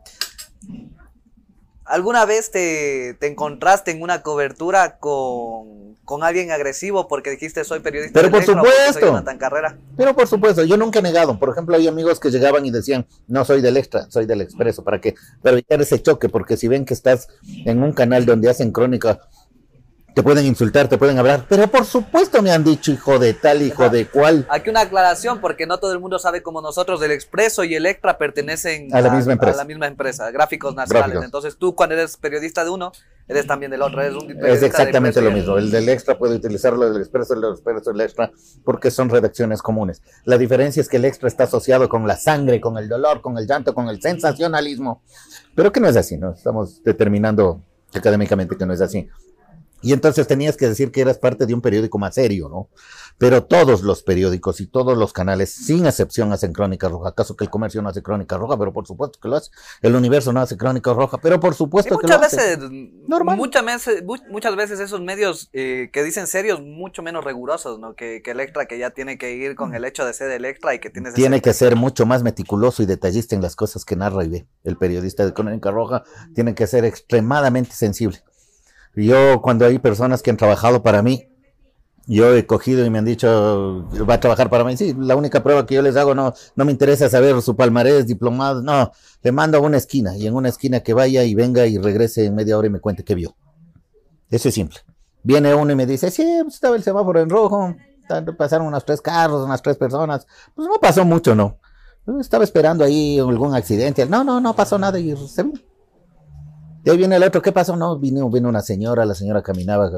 [1.88, 7.80] ¿Alguna vez te, te encontraste en una cobertura con, con alguien agresivo porque dijiste soy
[7.80, 8.20] periodista?
[8.20, 8.92] Pero por supuesto.
[8.92, 9.78] Soy Jonathan Carrera.
[9.96, 11.38] Pero por supuesto, yo nunca he negado.
[11.38, 14.84] Por ejemplo, hay amigos que llegaban y decían, no soy del extra, soy del expreso,
[14.84, 17.28] para que, para evitar ese choque, porque si ven que estás
[17.64, 19.20] en un canal donde hacen crónica,
[20.14, 21.44] te pueden insultar, te pueden hablar.
[21.48, 24.46] Pero por supuesto me han dicho hijo de tal, hijo de cual.
[24.50, 27.86] Aquí una aclaración porque no todo el mundo sabe como nosotros del Expreso y el
[27.86, 29.54] Extra pertenecen A la misma empresa.
[29.54, 31.06] a la misma empresa, Gráficos Nacionales.
[31.08, 31.24] Gráficos.
[31.24, 32.92] Entonces tú cuando eres periodista de uno,
[33.28, 34.00] eres también del otro.
[34.02, 35.56] Eres un Es exactamente lo mismo.
[35.56, 38.32] El del extra puede utilizarlo, el del expreso, el del expreso, el extra,
[38.64, 40.02] porque son redacciones comunes.
[40.24, 43.38] La diferencia es que el extra está asociado con la sangre, con el dolor, con
[43.38, 45.02] el llanto, con el sensacionalismo.
[45.54, 46.32] Pero que no es así, ¿no?
[46.32, 47.62] Estamos determinando
[47.94, 49.08] académicamente que no es así.
[49.80, 52.68] Y entonces tenías que decir que eras parte de un periódico más serio, ¿no?
[53.16, 57.10] Pero todos los periódicos y todos los canales, sin excepción, hacen crónica roja.
[57.10, 58.56] ¿Acaso que el comercio no hace crónica roja?
[58.56, 59.50] Pero por supuesto que lo hace.
[59.82, 62.56] El universo no hace crónica roja, pero por supuesto que muchas lo hace.
[62.56, 62.70] veces,
[63.08, 67.94] Muchas veces, muchas veces esos medios eh, que dicen serios, mucho menos rigurosos, ¿no?
[67.94, 70.80] Que, que Electra, que ya tiene que ir con el hecho de ser Electra y
[70.80, 71.12] que tiene...
[71.12, 74.46] Tiene que ser mucho más meticuloso y detallista en las cosas que narra y ve.
[74.64, 78.22] El periodista de crónica roja tiene que ser extremadamente sensible.
[79.04, 81.28] Yo, cuando hay personas que han trabajado para mí,
[82.06, 84.76] yo he cogido y me han dicho, va a trabajar para mí.
[84.76, 88.06] Sí, la única prueba que yo les hago, no, no me interesa saber su palmarés,
[88.06, 91.66] diplomado, no, le mando a una esquina y en una esquina que vaya y venga
[91.66, 93.36] y regrese en media hora y me cuente qué vio.
[94.30, 94.78] Eso es simple.
[95.22, 97.76] Viene uno y me dice, sí, pues, estaba el semáforo en rojo,
[98.38, 100.26] pasaron unos tres carros, unas tres personas.
[100.54, 101.58] Pues no pasó mucho, ¿no?
[102.18, 104.06] Estaba esperando ahí algún accidente.
[104.06, 105.44] No, no, no pasó nada y se
[106.88, 107.76] y ahí viene el otro, ¿qué pasó?
[107.76, 109.90] No, vino, vino una señora, la señora caminaba eh,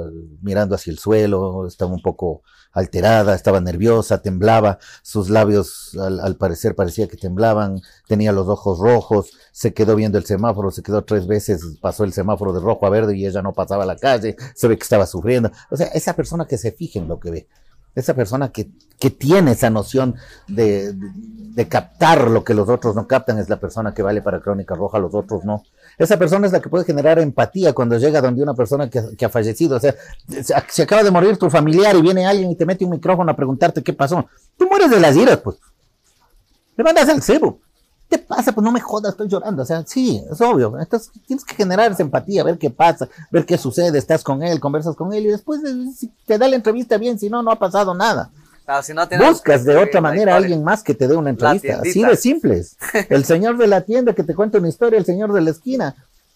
[0.43, 6.75] mirando hacia el suelo, estaba un poco alterada, estaba nerviosa, temblaba, sus labios al, parecer
[6.75, 11.29] parecía que temblaban, tenía los ojos rojos, se quedó viendo el semáforo, se quedó tres
[11.29, 14.35] veces, pasó el semáforo de rojo a verde y ella no pasaba a la calle,
[14.57, 15.53] se ve que estaba sufriendo.
[15.71, 17.49] O sea, esa persona que se fije en lo que ve,
[17.95, 20.15] esa persona que, que tiene esa noción
[20.47, 24.41] de, de, captar lo que los otros no captan es la persona que vale para
[24.41, 25.65] Crónica Roja, los otros no.
[25.99, 29.29] Esa persona es la que puede generar empatía cuando llega donde una persona que, ha
[29.29, 29.77] fallecido.
[29.77, 29.95] O sea,
[30.69, 33.37] se acaba de morir tu familiar y viene alguien y te mete un micrófono a
[33.37, 34.27] preguntarte qué pasó.
[34.57, 35.57] Tú mueres de las iras, pues.
[36.77, 37.59] Le mandas al cebo.
[38.11, 38.51] ¿Qué pasa?
[38.51, 39.63] Pues no me jodas, estoy llorando.
[39.63, 40.77] O sea, sí, es obvio.
[40.81, 44.59] Entonces tienes que generar esa empatía, ver qué pasa, ver qué sucede, estás con él,
[44.59, 45.61] conversas con él y después
[45.97, 48.31] si te da la entrevista bien, si no, no ha pasado nada.
[48.83, 51.81] si no Buscas de otra manera a alguien más que te dé una entrevista.
[51.81, 52.77] Así de simples.
[53.09, 55.95] El señor de la tienda que te cuenta una historia, el señor de la esquina.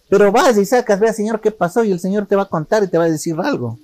[0.08, 2.84] Pero vas y sacas, ve señor qué pasó y el señor te va a contar
[2.84, 3.78] y te va a decir algo.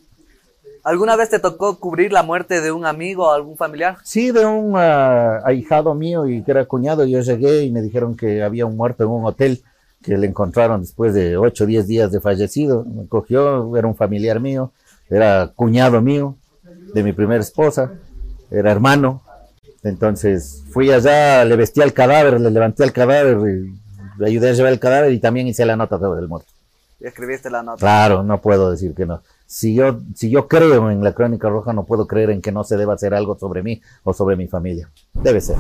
[0.82, 3.98] ¿Alguna vez te tocó cubrir la muerte de un amigo o algún familiar?
[4.02, 7.04] Sí, de un uh, ahijado mío y que era cuñado.
[7.04, 9.62] Yo llegué y me dijeron que había un muerto en un hotel
[10.02, 12.84] que le encontraron después de 8 o 10 días de fallecido.
[12.84, 14.72] Me cogió, era un familiar mío,
[15.10, 16.36] era cuñado mío,
[16.94, 17.92] de mi primera esposa,
[18.50, 19.22] era hermano.
[19.82, 24.72] Entonces fui allá, le vestí al cadáver, le levanté al cadáver, le ayudé a llevar
[24.72, 26.48] el cadáver y también hice la nota del muerto.
[27.00, 27.78] ¿Y escribiste la nota?
[27.78, 31.72] Claro, no puedo decir que no si yo, si yo creo en la crónica roja,
[31.72, 34.46] no puedo creer en que no se deba hacer algo sobre mí o sobre mi
[34.46, 34.88] familia.
[35.12, 35.56] Debe ser.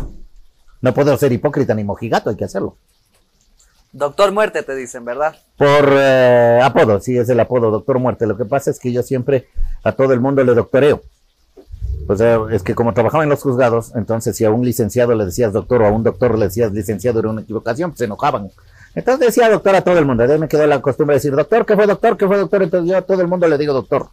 [0.80, 2.76] No puedo ser hipócrita ni mojigato, hay que hacerlo.
[3.92, 5.34] Doctor Muerte te dicen, ¿verdad?
[5.56, 8.28] Por eh, apodo, sí, es el apodo, Doctor Muerte.
[8.28, 9.48] Lo que pasa es que yo siempre
[9.82, 11.02] a todo el mundo le doctoreo.
[12.06, 15.24] O sea, es que como trabajaba en los juzgados, entonces si a un licenciado le
[15.24, 18.52] decías doctor o a un doctor le decías licenciado era una equivocación, pues se enojaban.
[18.94, 20.26] Entonces decía doctor a todo el mundo.
[20.26, 22.16] De me quedó la costumbre de decir, doctor, ¿qué fue doctor?
[22.16, 22.62] ¿Qué fue doctor?
[22.62, 24.08] Entonces yo a todo el mundo le digo doctor.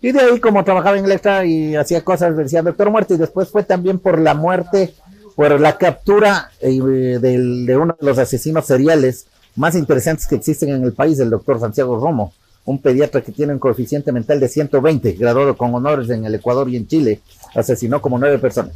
[0.00, 3.14] Y de ahí, como trabajaba en Electra y hacía cosas, decía doctor muerte.
[3.14, 4.94] Y después fue también por la muerte,
[5.36, 9.26] por la captura eh, de, uno de los asesinos seriales
[9.56, 13.52] más interesantes que existen en el país, el doctor Santiago Romo, un pediatra que tiene
[13.52, 17.20] un coeficiente mental de 120, graduado con honores en el Ecuador y en Chile.
[17.54, 18.74] Asesinó como nueve personas.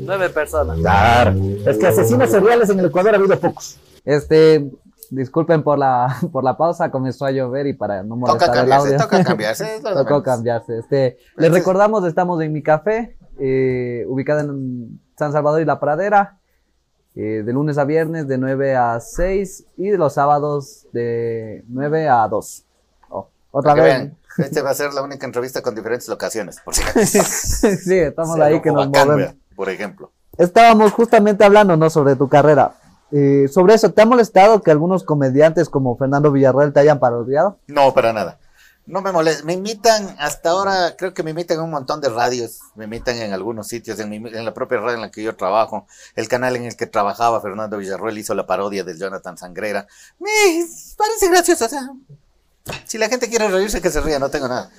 [0.00, 0.78] Nueve personas.
[0.80, 1.34] Claro.
[1.64, 3.78] Es que asesinos seriales en el Ecuador ha habido pocos.
[4.04, 4.70] Este,
[5.10, 8.96] disculpen por la, por la pausa, comenzó a llover y para no molestar el audio.
[8.96, 10.78] Toca cambiarse, Tocó cambiarse.
[10.78, 16.38] Este, les recordamos, estamos en mi café, eh, ubicada en San Salvador y La Pradera,
[17.14, 22.08] eh, de lunes a viernes de 9 a 6 y de los sábados de 9
[22.08, 22.64] a 2.
[23.50, 24.12] otra vez.
[24.38, 26.82] este va a ser la única entrevista con diferentes locaciones, por si
[27.18, 29.34] Sí, estamos ahí que nos movemos.
[29.56, 30.12] Por ejemplo.
[30.38, 31.90] Estábamos justamente hablando, ¿no?
[31.90, 32.72] Sobre tu carrera.
[33.12, 37.58] Eh, sobre eso, ¿te ha molestado que algunos comediantes como Fernando Villarreal te hayan parodiado?
[37.66, 38.38] No, para nada.
[38.86, 39.44] No me molesta.
[39.44, 42.58] Me imitan, hasta ahora creo que me imitan en un montón de radios.
[42.74, 45.86] Me imitan en algunos sitios, en, la propia radio en la que yo trabajo.
[46.16, 49.86] El canal en el que trabajaba Fernando Villarreal hizo la parodia del Jonathan Sangrera.
[50.18, 51.66] Me parece gracioso.
[51.66, 51.88] O sea,
[52.84, 54.70] si la gente quiere reírse, que se ría, no tengo nada.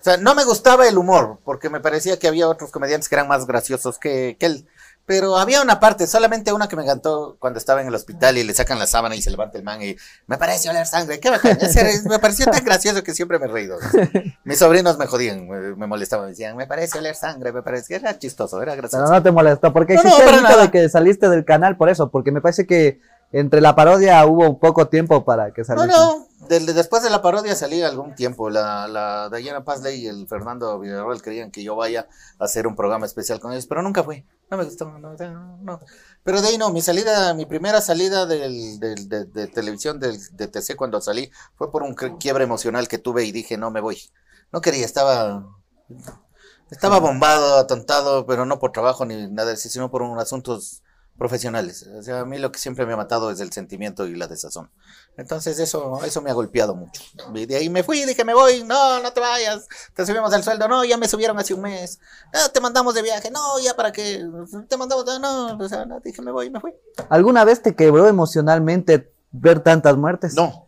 [0.00, 3.16] O sea, no me gustaba el humor, porque me parecía que había otros comediantes que
[3.16, 4.68] eran más graciosos que, que él.
[5.08, 8.44] Pero había una parte, solamente una que me encantó cuando estaba en el hospital y
[8.44, 11.18] le sacan la sábana y se levanta el man y me parece oler sangre.
[11.18, 11.56] Qué bacán.
[12.04, 13.78] me pareció tan gracioso que siempre me he reído.
[14.44, 18.18] Mis sobrinos me jodían, me, molestaban, me decían, me parece oler sangre, me parecía, era
[18.18, 19.02] chistoso, era gracioso.
[19.06, 22.30] Pero no te molestó, porque no, existe de que saliste del canal por eso, porque
[22.30, 23.00] me parece que
[23.32, 25.90] entre la parodia hubo poco tiempo para que saliste.
[25.90, 28.50] No, no, después de la parodia salí algún tiempo.
[28.50, 32.76] La, la Diana Pazley y el Fernando Villarreal querían que yo vaya a hacer un
[32.76, 34.24] programa especial con ellos, pero nunca fui.
[34.50, 35.16] No me gustó, no,
[35.60, 35.80] no.
[36.22, 40.48] Pero de ahí no, mi salida, mi primera salida del, del, de, televisión del, de
[40.48, 44.00] TC cuando salí fue por un quiebre emocional que tuve y dije, no me voy.
[44.52, 45.46] No quería, estaba
[46.70, 50.82] estaba bombado, atontado, pero no por trabajo ni nada sino por un asuntos
[51.18, 51.86] profesionales.
[51.98, 54.28] O sea, a mí lo que siempre me ha matado es el sentimiento y la
[54.28, 54.70] desazón.
[55.16, 57.02] Entonces eso, eso me ha golpeado mucho.
[57.34, 60.44] Y de ahí me fui, dije, me voy, no, no te vayas, te subimos el
[60.44, 61.98] sueldo, no, ya me subieron hace un mes,
[62.32, 64.24] ah, te mandamos de viaje, no, ya para qué,
[64.68, 66.72] te mandamos, no, o sea, no, dije, me voy, me fui.
[67.10, 70.34] ¿Alguna vez te quebró emocionalmente ver tantas muertes?
[70.34, 70.66] No.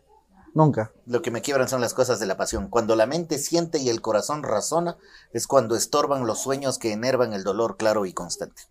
[0.53, 0.91] Nunca.
[1.05, 2.67] Lo que me quiebran son las cosas de la pasión.
[2.67, 4.97] Cuando la mente siente y el corazón razona,
[5.31, 8.63] es cuando estorban los sueños que enervan el dolor claro y constante.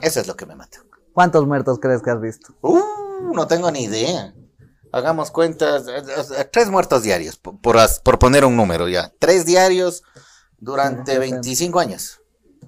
[0.00, 0.78] Eso es lo que me mata.
[1.12, 2.54] ¿Cuántos muertos crees que has visto?
[2.60, 4.34] Uh, no tengo ni idea.
[4.92, 5.86] Hagamos cuentas.
[5.88, 6.02] Eh,
[6.38, 9.12] eh, tres muertos diarios, por, por, poner un número ya.
[9.18, 10.02] Tres diarios
[10.58, 12.20] durante 25 años.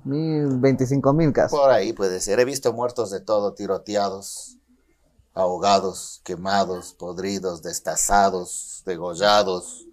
[0.04, 1.58] Mil, 25 mil casos.
[1.58, 2.40] Por ahí puede ser.
[2.40, 4.58] He visto muertos de todo, tiroteados,
[5.34, 9.86] ahogados, quemados, podridos, destazados, degollados,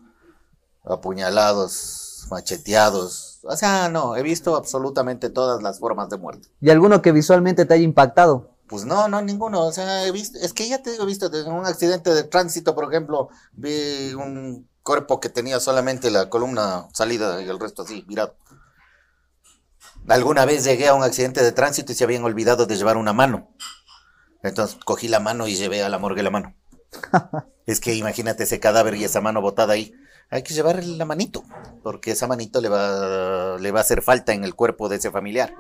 [0.83, 6.49] apuñalados, macheteados, o sea, no, he visto absolutamente todas las formas de muerte.
[6.61, 8.51] ¿Y alguno que visualmente te haya impactado?
[8.67, 9.65] Pues no, no, ninguno.
[9.65, 12.73] O sea, he visto, es que ya te he visto, en un accidente de tránsito,
[12.73, 18.03] por ejemplo, vi un cuerpo que tenía solamente la columna salida y el resto así,
[18.07, 18.35] mirado.
[20.07, 23.13] Alguna vez llegué a un accidente de tránsito y se habían olvidado de llevar una
[23.13, 23.49] mano.
[24.43, 26.55] Entonces cogí la mano y llevé a la morgue la mano.
[27.65, 29.93] es que imagínate ese cadáver y esa mano botada ahí
[30.29, 31.43] hay que llevarle la manito,
[31.83, 35.11] porque esa manito le va, le va a hacer falta en el cuerpo de ese
[35.11, 35.53] familiar.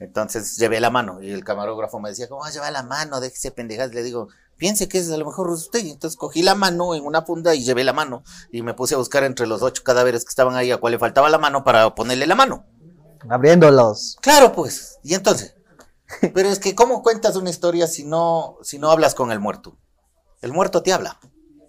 [0.00, 3.20] Entonces llevé la mano y el camarógrafo me decía, ¿cómo vas a llevar la mano?
[3.20, 3.92] Déjese pendejas.
[3.92, 5.80] Le digo, piense que es a lo mejor usted.
[5.80, 8.98] Entonces cogí la mano en una funda y llevé la mano y me puse a
[8.98, 11.94] buscar entre los ocho cadáveres que estaban ahí a cuál le faltaba la mano para
[11.94, 12.64] ponerle la mano.
[13.28, 14.16] Abriéndolos.
[14.20, 14.98] Claro, pues.
[15.02, 15.56] Y entonces.
[16.34, 19.76] Pero es que, ¿cómo cuentas una historia si no, si no hablas con el muerto?
[20.40, 21.18] El muerto te habla.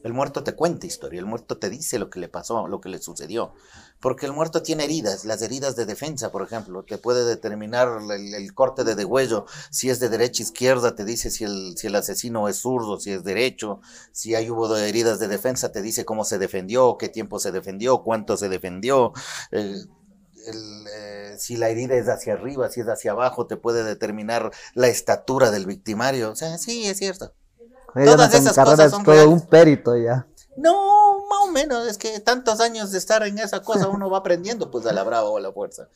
[0.01, 2.89] El muerto te cuenta historia, el muerto te dice lo que le pasó, lo que
[2.89, 3.53] le sucedió.
[3.99, 8.53] Porque el muerto tiene heridas, las heridas de defensa, por ejemplo, te puede determinar el,
[8.53, 12.47] corte de degüello, si es de derecha izquierda, te dice si el, si el asesino
[12.47, 13.81] es zurdo, si es derecho,
[14.13, 18.01] si hay hubo heridas de defensa, te dice cómo se defendió, qué tiempo se defendió,
[18.03, 19.11] cuánto se defendió.
[19.51, 19.75] Eh,
[21.37, 25.51] si la herida es hacia arriba, si es hacia abajo, te puede determinar la estatura
[25.51, 26.31] del victimario.
[26.31, 27.33] O sea, sí, es cierto.
[27.93, 30.25] Todas esas cosas son todo un perito ya.
[30.57, 34.17] No, más o menos, es que tantos años de estar en esa cosa uno va
[34.17, 35.87] aprendiendo pues a la brava o a la fuerza.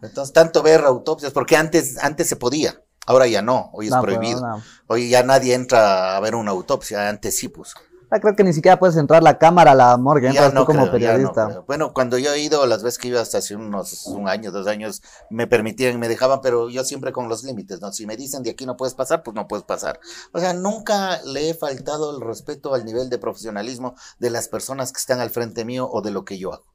[0.00, 4.62] Entonces, tanto ver autopsias, porque antes, antes se podía, ahora ya no, hoy es prohibido.
[4.86, 7.74] Hoy ya nadie entra a ver una autopsia, antes sí pues.
[8.14, 10.90] Ah, creo que ni siquiera puedes entrar la cámara a la morgue, entras tú como
[10.90, 11.64] periodista.
[11.66, 14.66] bueno, cuando yo he ido, las veces que iba hasta hace unos un año, dos
[14.66, 17.90] años, me permitían, me dejaban, pero yo siempre con los límites, ¿no?
[17.90, 19.98] Si me dicen de aquí no puedes pasar, pues no puedes pasar.
[20.34, 24.92] O sea, nunca le he faltado el respeto al nivel de profesionalismo de las personas
[24.92, 26.66] que están al frente mío o de lo que yo hago.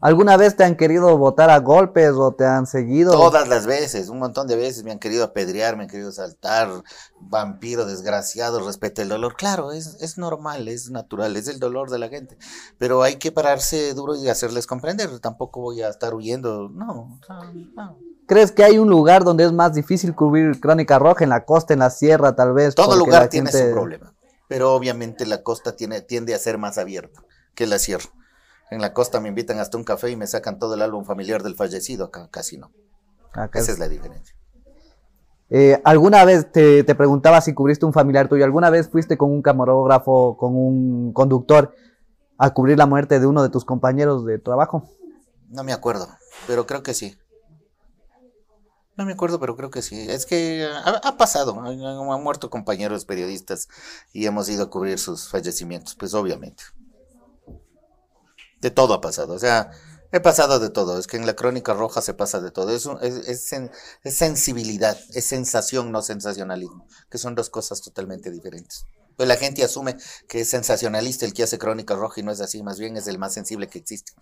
[0.00, 3.12] ¿Alguna vez te han querido votar a golpes o te han seguido?
[3.12, 6.68] Todas las veces, un montón de veces me han querido apedrear, me han querido saltar,
[7.18, 9.36] vampiro, desgraciado, respete el dolor.
[9.36, 12.36] Claro, es, es normal, es natural, es el dolor de la gente.
[12.78, 15.18] Pero hay que pararse duro y hacerles comprender.
[15.20, 17.18] Tampoco voy a estar huyendo, no,
[17.76, 17.98] no.
[18.26, 21.72] ¿Crees que hay un lugar donde es más difícil cubrir crónica roja, en la costa,
[21.72, 22.74] en la sierra, tal vez?
[22.74, 24.12] Todo lugar tiene su problema.
[24.48, 27.22] Pero obviamente la costa tiene, tiende a ser más abierta
[27.54, 28.10] que la sierra.
[28.70, 31.42] En la costa me invitan hasta un café y me sacan todo el álbum familiar
[31.42, 32.72] del fallecido, acá casi no.
[33.52, 34.34] Esa es la diferencia.
[35.50, 38.44] Eh, ¿Alguna vez te, te, preguntaba si cubriste un familiar tuyo?
[38.44, 41.72] ¿Alguna vez fuiste con un camarógrafo, con un conductor
[42.38, 44.88] a cubrir la muerte de uno de tus compañeros de trabajo?
[45.48, 46.08] No me acuerdo,
[46.46, 47.16] pero creo que sí.
[48.96, 50.06] No me acuerdo, pero creo que sí.
[50.08, 53.68] Es que ha, pasado, han muerto compañeros periodistas
[54.12, 56.64] y hemos ido a cubrir sus fallecimientos, pues obviamente.
[58.70, 59.70] Todo ha pasado, o sea,
[60.12, 60.98] he pasado de todo.
[60.98, 62.74] Es que en la crónica roja se pasa de todo.
[62.74, 62.88] Es,
[64.04, 68.86] sensibilidad, es sensación, no sensacionalismo, que son dos cosas totalmente diferentes.
[69.16, 69.96] Pues la gente asume
[70.28, 73.06] que es sensacionalista el que hace crónica roja y no es así, más bien es
[73.06, 74.12] el más sensible que existe.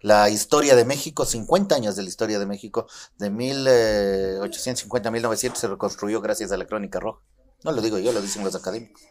[0.00, 2.86] La historia de México, 50 años de la historia de México,
[3.18, 7.20] de 1850 a 1900 se reconstruyó gracias a la crónica roja.
[7.64, 9.02] No lo digo yo, lo dicen los académicos.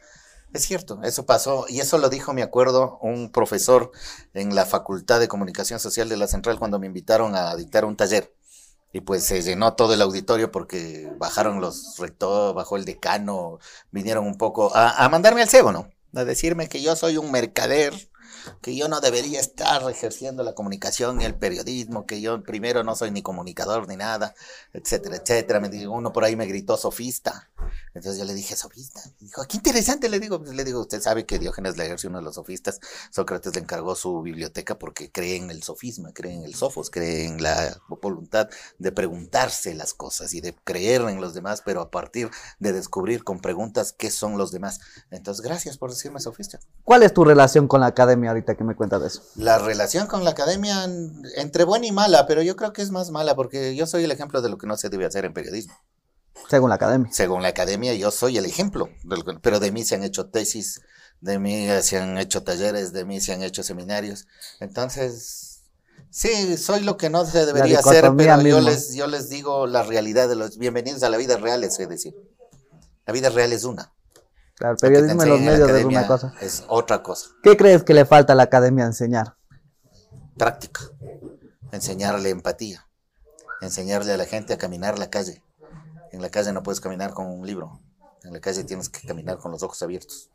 [0.54, 3.92] Es cierto, eso pasó y eso lo dijo, me acuerdo, un profesor
[4.36, 7.98] en la Facultad de Comunicación Social de la Central cuando me invitaron a dictar un
[7.98, 8.32] taller.
[8.94, 13.58] Y pues se llenó todo el auditorio porque bajaron los rectores, bajó el decano,
[13.90, 15.90] vinieron un poco a, a mandarme al cebo, ¿no?
[16.14, 17.92] A decirme que yo soy un mercader
[18.62, 22.96] que yo no debería estar ejerciendo la comunicación y el periodismo, que yo primero no
[22.96, 24.36] soy ni comunicador ni nada,
[24.74, 25.60] etcétera, etcétera.
[25.60, 27.50] Me dijo, uno por ahí me gritó sofista.
[27.94, 29.02] Entonces yo le dije, sofista.
[29.20, 30.44] dijo, qué interesante, le digo.
[30.52, 32.80] Le digo, usted sabe que Diógenes Laercio, uno de los sofistas,
[33.12, 37.26] Sócrates le encargó su biblioteca porque cree en el sofisma, cree en el sofos, cree
[37.26, 41.92] en la voluntad de preguntarse las cosas y de creer en los demás, pero a
[41.92, 42.30] partir
[42.60, 44.80] de descubrir con preguntas qué son los demás.
[45.12, 46.60] Entonces, gracias por decirme sofista.
[46.84, 49.24] ¿Cuál es tu relación con la academia ahorita que me cuentas de eso?
[49.36, 50.86] La relación con la academia,
[51.36, 54.12] entre buena y mala, pero yo creo que es más mala porque yo soy el
[54.12, 55.74] ejemplo de lo que no se debe hacer en periodismo.
[56.50, 57.12] Según la academia.
[57.12, 58.90] Según la academia, yo soy el ejemplo,
[59.42, 60.82] pero de mí se han hecho tesis,
[61.22, 64.28] de mí se han hecho talleres, de mí se han hecho seminarios.
[64.60, 65.64] Entonces,
[66.10, 69.84] sí, soy lo que no se debería hacer, pero yo les, yo les digo la
[69.84, 72.14] realidad de los bienvenidos a la vida real, es decir.
[73.06, 73.94] La vida real es una.
[74.56, 76.34] Claro, el periodismo en los medios es una cosa.
[76.42, 77.30] Es otra cosa.
[77.42, 79.36] ¿Qué crees que le falta a la academia enseñar?
[80.38, 80.82] Práctica.
[81.72, 82.88] Enseñarle empatía.
[83.62, 85.42] Enseñarle a la gente a caminar la calle
[86.14, 87.82] en la calle no puedes caminar con un libro.
[88.24, 90.30] En la calle tienes que caminar con los ojos abiertos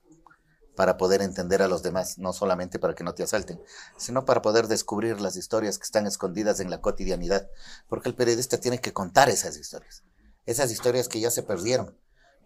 [0.74, 3.60] para poder entender a los demás, no solamente para que no te asalten,
[3.96, 7.48] sino para poder descubrir las historias que están escondidas en la cotidianidad,
[7.88, 10.04] porque el periodista tiene que contar esas historias,
[10.46, 11.96] esas historias que ya se perdieron.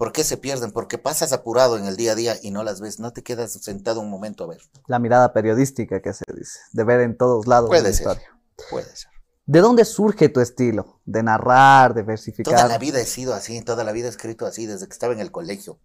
[0.03, 0.73] ¿Por qué se pierden?
[0.73, 3.53] Porque pasas apurado en el día a día y no las ves, no te quedas
[3.53, 4.61] sentado un momento a ver.
[4.89, 8.37] La mirada periodística que se dice, de ver en todos lados puede la ser, historia.
[8.69, 9.13] Puede ser.
[9.47, 11.01] ¿De dónde surge tu estilo?
[11.05, 12.53] De narrar, de versificar.
[12.53, 15.13] Toda la vida he sido así, toda la vida he escrito así, desde que estaba
[15.13, 15.79] en el colegio.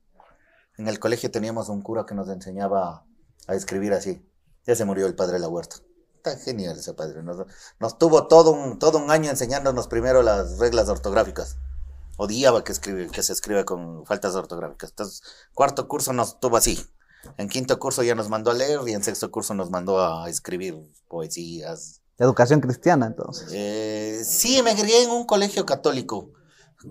[0.79, 3.05] En el colegio teníamos un cura que nos enseñaba
[3.45, 4.27] a escribir así.
[4.65, 5.75] Ya se murió el padre de la huerta.
[6.15, 7.21] Está genial ese padre.
[7.21, 11.57] Nos, tuvo todo un, todo un año enseñándonos primero las reglas ortográficas.
[12.17, 14.89] Odiaba que, escribe, que se escriba con faltas ortográficas.
[14.89, 15.21] Entonces,
[15.53, 16.85] cuarto curso nos tuvo así.
[17.37, 20.29] En quinto curso ya nos mandó a leer y en sexto curso nos mandó a
[20.29, 20.75] escribir
[21.07, 23.49] poesías, Educación cristiana, entonces.
[23.51, 26.31] Eh, sí, me crié en un colegio católico,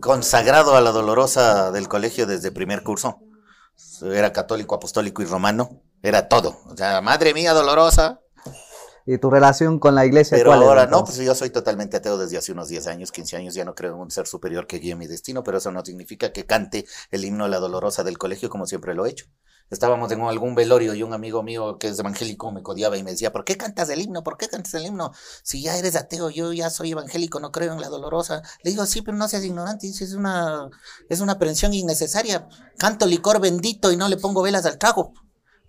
[0.01, 3.19] consagrado a la dolorosa del colegio desde primer curso.
[4.03, 5.83] Era católico, apostólico y romano.
[6.03, 6.61] Era todo.
[6.67, 8.21] O sea, madre mía dolorosa.
[9.07, 10.37] ¿Y tu relación con la iglesia?
[10.37, 13.55] Pero ahora no, pues yo soy totalmente ateo desde hace unos 10 años, 15 años,
[13.55, 16.33] ya no creo en un ser superior que guíe mi destino, pero eso no significa
[16.33, 19.27] que cante el himno de la dolorosa del colegio como siempre lo he hecho
[19.71, 23.11] estábamos en algún velorio y un amigo mío que es evangélico me codiaba y me
[23.13, 24.23] decía, ¿por qué cantas el himno?
[24.23, 25.13] ¿Por qué cantas el himno?
[25.43, 28.43] Si ya eres ateo, yo ya soy evangélico, no creo en la dolorosa.
[28.63, 30.69] Le digo, sí, pero no seas ignorante, es una,
[31.09, 32.49] es una aprensión innecesaria.
[32.79, 35.13] Canto licor bendito y no le pongo velas al trago.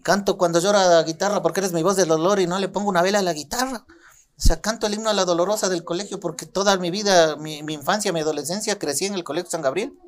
[0.07, 2.87] Canto cuando llora la guitarra porque eres mi voz del dolor y no le pongo
[2.87, 3.85] una vela a la guitarra.
[3.89, 7.61] O sea, canto el himno a la dolorosa del colegio porque toda mi vida, mi,
[7.61, 9.99] mi infancia, mi adolescencia, crecí en el colegio San Gabriel.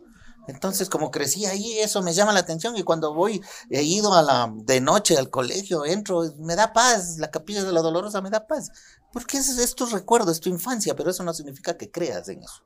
[0.47, 4.21] Entonces, como crecí ahí, eso me llama la atención y cuando voy, he ido a
[4.21, 8.29] la, de noche al colegio, entro, me da paz, la capilla de la Dolorosa me
[8.29, 8.71] da paz,
[9.11, 12.41] porque es, es tu recuerdo, es tu infancia, pero eso no significa que creas en
[12.41, 12.63] eso.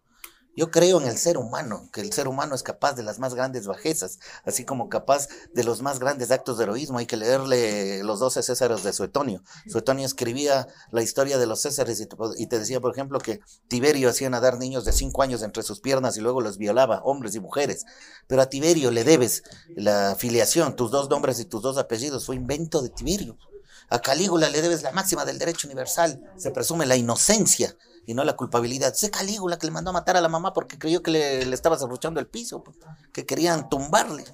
[0.56, 3.34] Yo creo en el ser humano, que el ser humano es capaz de las más
[3.34, 7.00] grandes bajezas, así como capaz de los más grandes actos de heroísmo.
[7.00, 9.42] Hay que leerle los doce Césares de Suetonio.
[9.68, 12.00] Suetonio escribía la historia de los Césares
[12.38, 15.80] y te, decía, por ejemplo, que Tiberio hacía nadar niños de cinco años entre sus
[15.80, 17.86] piernas y luego los violaba, hombres y mujeres.
[18.28, 19.44] Pero a Tiberio le debes
[19.76, 23.38] la filiación, tus dos nombres y tus dos apellidos, fue invento de Tiberio.
[23.90, 27.76] A Calígula le debes la máxima del derecho universal, se presume la inocencia
[28.06, 28.94] y no la culpabilidad.
[28.94, 31.56] Sé Calígula que le mandó a matar a la mamá porque creyó que le, le
[31.56, 32.78] estaba cerruchando el piso, pues,
[33.12, 34.26] que querían tumbarle.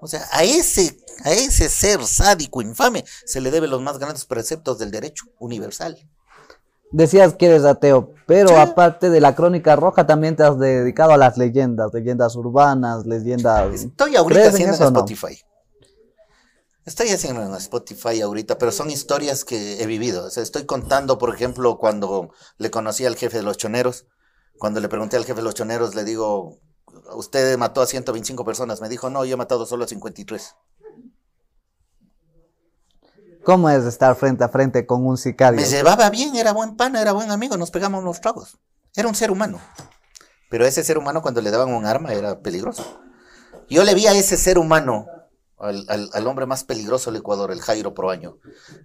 [0.00, 4.24] O sea, a ese, a ese ser sádico, infame, se le debe los más grandes
[4.24, 5.98] preceptos del derecho universal.
[6.92, 11.16] Decías que eres ateo, pero aparte de la crónica roja, también te has dedicado a
[11.16, 13.84] las leyendas, leyendas urbanas, leyendas.
[13.84, 15.38] Estoy ahorita haciendo en Spotify.
[16.90, 20.26] Estoy haciendo en Spotify ahorita, pero son historias que he vivido.
[20.26, 24.06] estoy contando, por ejemplo, cuando le conocí al jefe de los choneros.
[24.58, 26.58] Cuando le pregunté al jefe de los choneros, le digo,
[27.14, 28.80] usted mató a 125 personas.
[28.80, 30.56] Me dijo, no, yo he matado solo a 53.
[33.44, 35.60] ¿Cómo es estar frente a frente con un sicario?
[35.60, 38.58] Me llevaba bien, era buen pana, era buen amigo, nos pegamos unos tragos.
[38.96, 39.60] Era un ser humano.
[40.50, 43.00] Pero ese ser humano cuando le daban un arma era peligroso.
[43.68, 45.06] Yo le vi a ese ser humano
[45.60, 48.38] al, hombre más peligroso del Ecuador, el Jairo Proaño.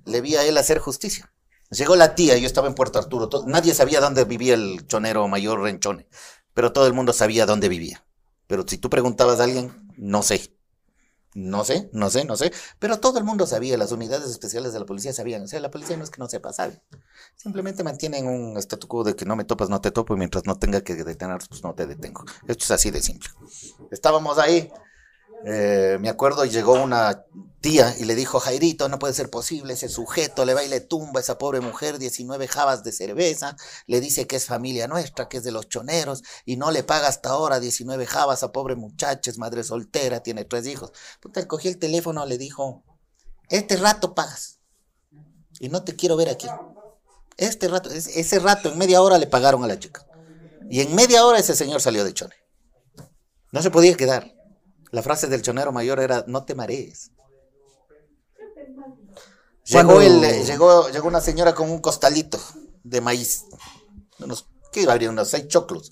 [0.06, 1.32] Le vi a él hacer justicia.
[1.72, 5.62] Llegó la tía, yo estaba en Puerto Arturo, nadie sabía dónde vivía el chonero mayor
[5.62, 6.08] Renchone,
[6.54, 8.06] pero todo el mundo sabía dónde vivía.
[8.48, 10.52] Pero si tú preguntabas a alguien, no sé.
[11.34, 12.54] No sé, no sé, no sé.
[12.80, 15.44] Pero todo el mundo sabía, las unidades especiales de la policía sabían.
[15.44, 16.82] O sea, la policía no es que no sepa, sabe.
[17.36, 20.46] Simplemente mantienen un statu quo de que no me topas, no te topo, y mientras
[20.46, 22.24] no tenga que detener, pues no te detengo.
[22.48, 23.30] Esto es así de simple.
[23.92, 24.72] Estábamos ahí,
[25.48, 27.24] eh, me acuerdo, llegó una
[27.62, 30.82] tía y le dijo, Jairito, no puede ser posible, ese sujeto le va y le
[30.82, 35.30] tumba a esa pobre mujer 19 jabas de cerveza, le dice que es familia nuestra,
[35.30, 38.76] que es de los choneros, y no le paga hasta ahora 19 jabas a pobre
[38.76, 40.92] muchacha, es madre soltera, tiene tres hijos.
[41.20, 42.84] Puta, él cogió el teléfono, le dijo,
[43.50, 44.58] este rato pagas,
[45.60, 46.48] y no te quiero ver aquí.
[47.38, 50.08] Este rato, ese rato, en media hora le pagaron a la chica.
[50.72, 52.34] Y en media hora ese señor salió de chone.
[53.52, 54.34] No se podía quedar.
[54.96, 57.12] La frase del chonero mayor era, no te marees.
[59.66, 62.40] Llegó, llegó, llegó una señora con un costalito
[62.82, 63.44] de maíz.
[64.20, 65.10] Unos, ¿Qué habría?
[65.10, 65.92] Unos seis choclos.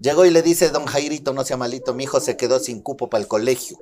[0.00, 3.08] Llegó y le dice, don Jairito, no sea malito, mi hijo se quedó sin cupo
[3.08, 3.78] para el colegio.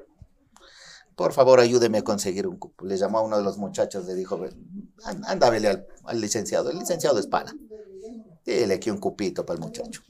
[1.16, 2.84] Por favor, ayúdeme a conseguir un cupo.
[2.84, 4.40] Le llamó a uno de los muchachos, le dijo,
[5.02, 6.70] anda, al, al licenciado.
[6.70, 7.52] El licenciado es pana.
[8.46, 10.02] Dile aquí un cupito para el muchacho.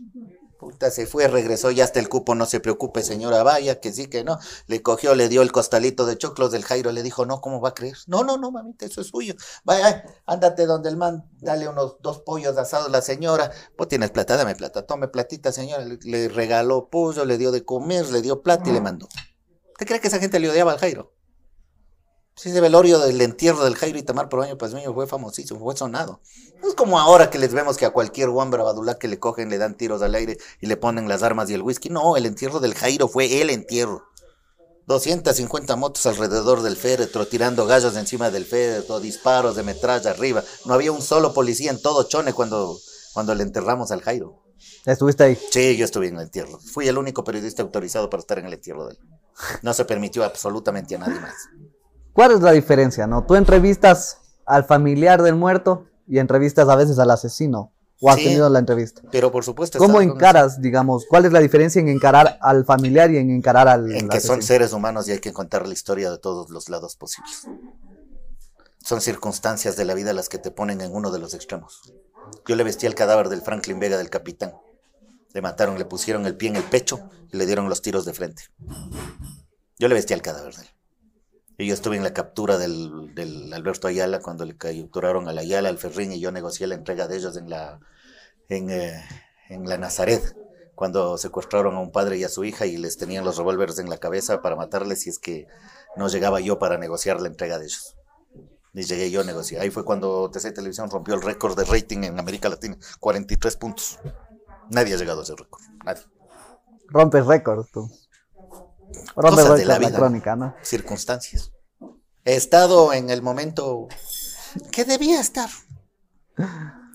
[0.61, 4.09] Puta, se fue, regresó, ya hasta el cupo, no se preocupe, señora, vaya, que sí,
[4.09, 4.39] que no.
[4.67, 7.71] Le cogió, le dio el costalito de choclos del Jairo, le dijo, no, ¿cómo va
[7.71, 7.97] a creer?
[8.09, 9.33] No, no, no, mamita, eso es suyo.
[9.65, 13.51] Vaya, ándate donde el man, dale unos dos pollos asados a la señora.
[13.79, 15.83] Vos tienes plata, dame plata, tome platita, señora.
[15.83, 19.09] Le, regaló pollo, le dio de comer, le dio plata y le mandó.
[19.71, 21.15] ¿Usted cree que esa gente le odiaba al Jairo?
[22.41, 25.77] Sí, ese velorio del entierro del Jairo y Tamar por año pues fue famosísimo, fue
[25.77, 26.23] sonado.
[26.63, 29.51] No es como ahora que les vemos que a cualquier Juan Badulá que le cogen
[29.51, 31.91] le dan tiros al aire y le ponen las armas y el whisky.
[31.91, 34.07] No, el entierro del Jairo fue el entierro.
[34.87, 40.43] 250 motos alrededor del féretro, tirando gallos encima del féretro, disparos de metralla arriba.
[40.65, 42.79] No había un solo policía en todo Chone cuando,
[43.13, 44.43] cuando le enterramos al Jairo.
[44.87, 45.39] ¿Estuviste ahí?
[45.51, 46.59] Sí, yo estuve en el entierro.
[46.59, 48.99] Fui el único periodista autorizado para estar en el entierro de él.
[49.61, 51.35] No se permitió absolutamente a nadie más.
[52.13, 53.25] ¿Cuál es la diferencia, no?
[53.25, 57.73] Tú entrevistas al familiar del muerto y entrevistas a veces al asesino.
[58.03, 59.03] ¿O has tenido la entrevista?
[59.13, 59.79] Pero por supuesto.
[59.79, 61.05] ¿Cómo encaras, digamos?
[61.07, 63.93] ¿Cuál es la diferencia en encarar al familiar y en encarar al.
[63.95, 66.97] En que son seres humanos y hay que contar la historia de todos los lados
[66.97, 67.47] posibles.
[68.83, 71.93] Son circunstancias de la vida las que te ponen en uno de los extremos.
[72.47, 74.55] Yo le vestí el cadáver del Franklin Vega del capitán.
[75.35, 77.01] Le mataron, le pusieron el pie en el pecho
[77.31, 78.45] y le dieron los tiros de frente.
[79.79, 80.69] Yo le vestí el cadáver de él.
[81.67, 86.13] Yo estuve en la captura del, Alberto Ayala cuando le capturaron al Ayala, al Ferrín,
[86.13, 87.81] y yo negocié la entrega de ellos en la,
[88.49, 89.03] eh,
[89.51, 90.35] en la Nazaret,
[90.75, 93.91] cuando secuestraron a un padre y a su hija y les tenían los revólveres en
[93.91, 95.47] la cabeza para matarles si es que
[95.97, 97.95] no llegaba yo para negociar la entrega de ellos.
[98.73, 99.61] Y llegué yo a negociar.
[99.61, 103.99] Ahí fue cuando TC Televisión rompió el récord de rating en América Latina, 43 puntos.
[104.71, 106.05] Nadie ha llegado a ese récord, nadie.
[106.89, 107.91] Rompes récord tú.
[109.15, 110.55] Cosas de la vida, crónica, ¿no?
[110.63, 111.53] Circunstancias.
[112.25, 113.89] He estado en el momento
[114.73, 115.49] que debía estar.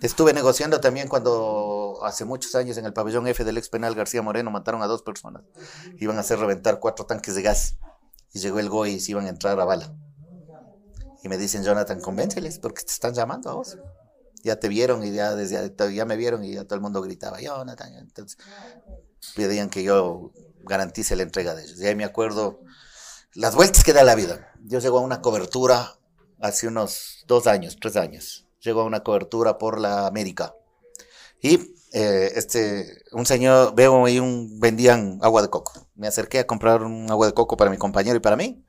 [0.01, 4.21] Estuve negociando también cuando hace muchos años en el pabellón F del ex penal García
[4.21, 5.43] Moreno mataron a dos personas.
[5.97, 7.77] Iban a hacer reventar cuatro tanques de gas.
[8.33, 9.95] Y llegó el GOI y se iban a entrar a bala.
[11.23, 13.77] Y me dicen, Jonathan, convénceles porque te están llamando a vos.
[14.43, 17.41] Ya te vieron y ya, desde, ya me vieron y ya todo el mundo gritaba,
[17.41, 17.93] Jonathan.
[17.95, 18.37] Entonces
[19.35, 20.33] pedían que yo
[20.67, 21.79] garantice la entrega de ellos.
[21.79, 22.61] Y ahí me acuerdo
[23.33, 24.51] las vueltas que da la vida.
[24.63, 25.99] Yo llego a una cobertura
[26.39, 28.47] hace unos dos años, tres años.
[28.61, 30.55] Llego a una cobertura por la América.
[31.41, 35.87] Y eh, este, un señor, veo ahí un, vendían agua de coco.
[35.95, 38.65] Me acerqué a comprar un agua de coco para mi compañero y para mí.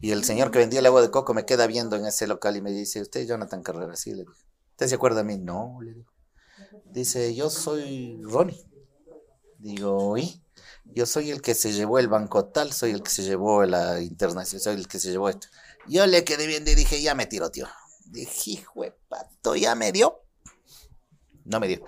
[0.00, 2.56] Y el señor que vendía el agua de coco me queda viendo en ese local
[2.56, 3.96] y me dice, ¿usted Jonathan Carrera?
[3.96, 4.32] Sí, le digo.
[4.72, 5.38] ¿Usted se acuerda de mí?
[5.38, 6.12] No, le digo.
[6.84, 8.64] Dice, yo soy Ronnie.
[9.58, 10.42] Digo, ¿y?
[10.94, 14.00] Yo soy el que se llevó el banco tal, soy el que se llevó la
[14.00, 15.48] internacional, soy el que se llevó esto.
[15.86, 17.66] Yo le quedé bien y dije, ya me tiro, tío.
[18.06, 20.22] Dije, hijo pato, ya me dio.
[21.44, 21.84] No me dio.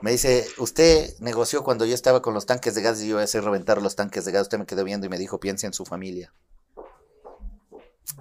[0.00, 3.20] Me dice, usted negoció cuando yo estaba con los tanques de gas y yo iba
[3.20, 4.42] a hacer reventar los tanques de gas.
[4.42, 6.32] Usted me quedó viendo y me dijo, piense en su familia.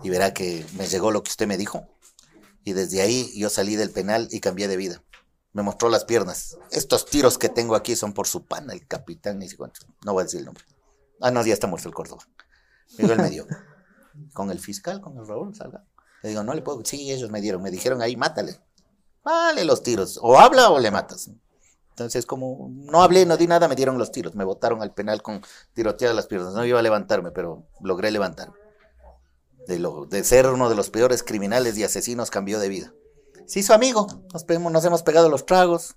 [0.04, 1.88] Y verá que me llegó lo que usted me dijo.
[2.64, 5.04] Y desde ahí yo salí del penal y cambié de vida
[5.54, 6.58] me mostró las piernas.
[6.72, 9.82] Estos tiros que tengo aquí son por su pana, el capitán, ni cuánto.
[10.04, 10.64] No voy a decir el nombre.
[11.22, 12.24] Ah, no, ya está muerto el Córdoba.
[12.98, 13.46] Digo, él me dio.
[14.34, 15.84] Con el fiscal, con el Raúl, salga.
[16.22, 16.86] Le digo, no le puedo.
[16.86, 17.64] Sí, ellos me dieron.
[17.64, 18.60] Me dijeron ahí, mátale.
[19.24, 20.20] Vale los tiros.
[20.22, 21.32] O habla o le matas.
[21.90, 24.36] Entonces, como no hablé, no di nada, me dieron los tiros.
[24.36, 25.42] Me botaron al penal con
[25.74, 26.54] tiroteadas las piernas.
[26.54, 28.56] No iba a levantarme, pero logré levantarme.
[29.66, 32.94] De, lo, de ser uno de los peores criminales y asesinos, cambió de vida
[33.46, 34.08] se hizo amigo.
[34.72, 35.96] Nos, hemos pegado los tragos.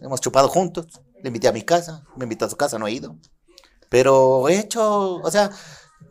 [0.00, 0.86] Hemos chupado juntos.
[1.22, 2.04] Le invité a mi casa.
[2.16, 3.16] Me invitó a su casa, no he ido.
[3.88, 5.50] Pero he hecho, o sea,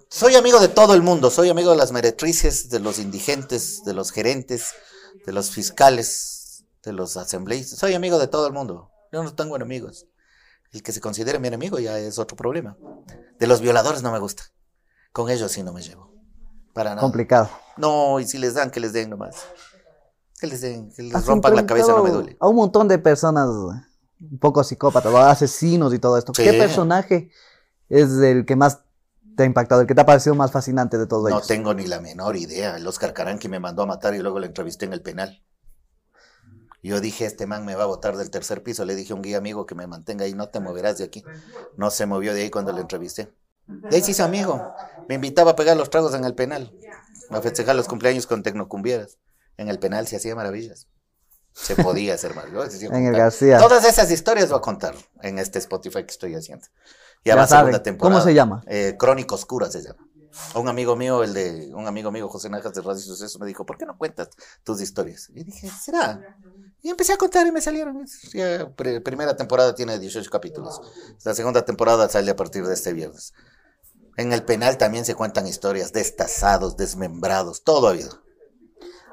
[0.09, 1.29] soy amigo de todo el mundo.
[1.29, 4.73] Soy amigo de las meretrices, de los indigentes, de los gerentes,
[5.25, 7.79] de los fiscales, de los asambleístas.
[7.79, 8.91] Soy amigo de todo el mundo.
[9.11, 10.07] Yo no tengo enemigos.
[10.71, 12.77] El que se considere mi enemigo ya es otro problema.
[13.39, 14.43] De los violadores no me gusta.
[15.13, 16.13] Con ellos sí no me llevo
[16.73, 17.01] Para nada.
[17.01, 17.49] Complicado.
[17.77, 19.35] No, y si les dan, que les den nomás.
[20.39, 22.37] Que les den, que les Has rompan la cabeza, no me duele.
[22.39, 26.33] A un montón de personas un poco psicópatas, asesinos y todo esto.
[26.35, 26.43] Sí.
[26.43, 27.31] ¿Qué personaje
[27.89, 28.79] es el que más
[29.35, 31.47] te ha impactado, el que te ha parecido más fascinante de todos No ellos?
[31.47, 32.77] tengo ni la menor idea.
[32.77, 35.43] El Oscar Caranqui me mandó a matar y luego lo entrevisté en el penal.
[36.83, 38.85] Yo dije, este man me va a botar del tercer piso.
[38.85, 41.23] Le dije a un guía amigo que me mantenga ahí, no te moverás de aquí.
[41.75, 43.33] No se movió de ahí cuando lo entrevisté.
[43.65, 44.73] De ahí se hizo amigo.
[45.09, 46.71] Me invitaba a pegar los tragos en el penal.
[47.29, 49.17] A festejar los cumpleaños con tecnocumbieras.
[49.57, 50.87] En el penal se hacía maravillas.
[51.53, 53.15] Se podía hacer decía, En el.
[53.15, 53.57] García.
[53.57, 56.65] Todas esas historias voy a contar en este Spotify que estoy haciendo.
[57.25, 57.65] Ya, Ya va saben.
[57.67, 58.15] segunda temporada.
[58.19, 58.63] ¿Cómo se llama?
[58.67, 60.07] Eh, Crónica Oscura se llama.
[60.53, 63.65] Un amigo mío, el de un amigo mío, José Najas de Radio Suceso, me dijo,
[63.65, 64.29] ¿por qué no cuentas
[64.63, 65.29] tus historias?
[65.33, 66.37] Y dije, ¿será?
[66.83, 68.05] Y empecé a contar y me salieron.
[68.75, 70.79] Pre- primera temporada tiene 18 capítulos.
[71.23, 73.33] La segunda temporada sale a partir de este viernes.
[74.17, 78.23] En el penal también se cuentan historias, destazados, desmembrados, todo ha habido.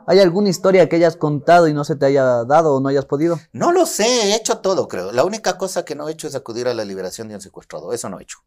[0.07, 3.05] ¿Hay alguna historia que hayas contado y no se te haya dado o no hayas
[3.05, 3.39] podido?
[3.53, 5.13] No lo sé, he hecho todo, creo.
[5.13, 7.93] La única cosa que no he hecho es acudir a la liberación de un secuestrado.
[7.93, 8.39] Eso no he hecho.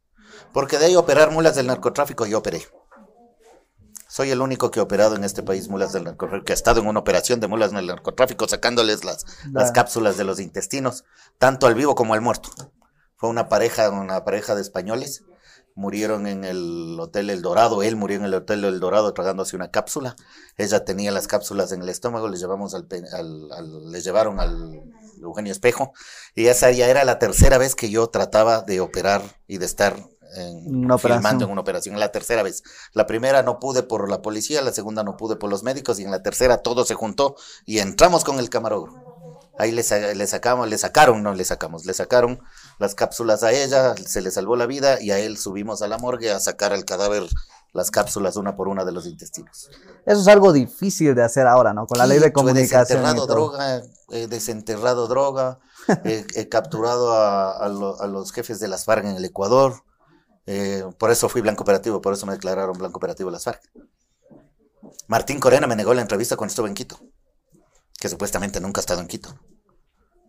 [0.51, 2.63] Porque de ahí operar mulas del narcotráfico, yo operé.
[4.07, 6.81] Soy el único que ha operado en este país mulas del narcotráfico, que ha estado
[6.81, 11.05] en una operación de mulas del narcotráfico, sacándoles las, las cápsulas de los intestinos,
[11.37, 12.49] tanto al vivo como al muerto.
[13.15, 15.23] Fue una pareja, una pareja de españoles.
[15.77, 17.83] Murieron en el Hotel El Dorado.
[17.83, 20.15] Él murió en el Hotel El Dorado tragándose una cápsula.
[20.57, 22.27] Ella tenía las cápsulas en el estómago.
[22.27, 24.81] Le llevamos al, al- al- le llevaron al
[25.21, 25.93] Eugenio Espejo.
[26.33, 29.95] Y esa ya era la tercera vez que yo trataba de operar y de estar
[30.35, 31.99] en- Una filmando en una operación.
[31.99, 32.63] La tercera vez.
[32.93, 36.03] La primera no pude por la policía, la segunda no pude por los médicos y
[36.03, 37.35] en la tercera todo se juntó
[37.67, 39.15] y entramos con el camarógrafo.
[39.59, 42.39] Ahí le sacamos, le sacaron, no le sacamos, le sacaron
[42.79, 45.97] las cápsulas a ella, se le salvó la vida y a él subimos a la
[45.97, 47.23] morgue a sacar al cadáver
[47.73, 49.69] las cápsulas una por una de los intestinos.
[50.05, 51.85] Eso es algo difícil de hacer ahora, ¿no?
[51.85, 52.99] Con la ley de comunicación.
[52.99, 53.35] y Desenterrado todo.
[53.35, 55.59] droga, he desenterrado droga,
[56.05, 59.83] he, he capturado a, a lo- a los jefes de las FARC en el Ecuador.
[60.45, 63.61] eh, por eso fui blanco operativo, por eso me declararon blanco operativo las FARC.
[65.07, 66.99] Martín Corena me negó la entrevista cuando estuve en Quito,
[67.99, 69.35] que supuestamente nunca ha estado en Quito.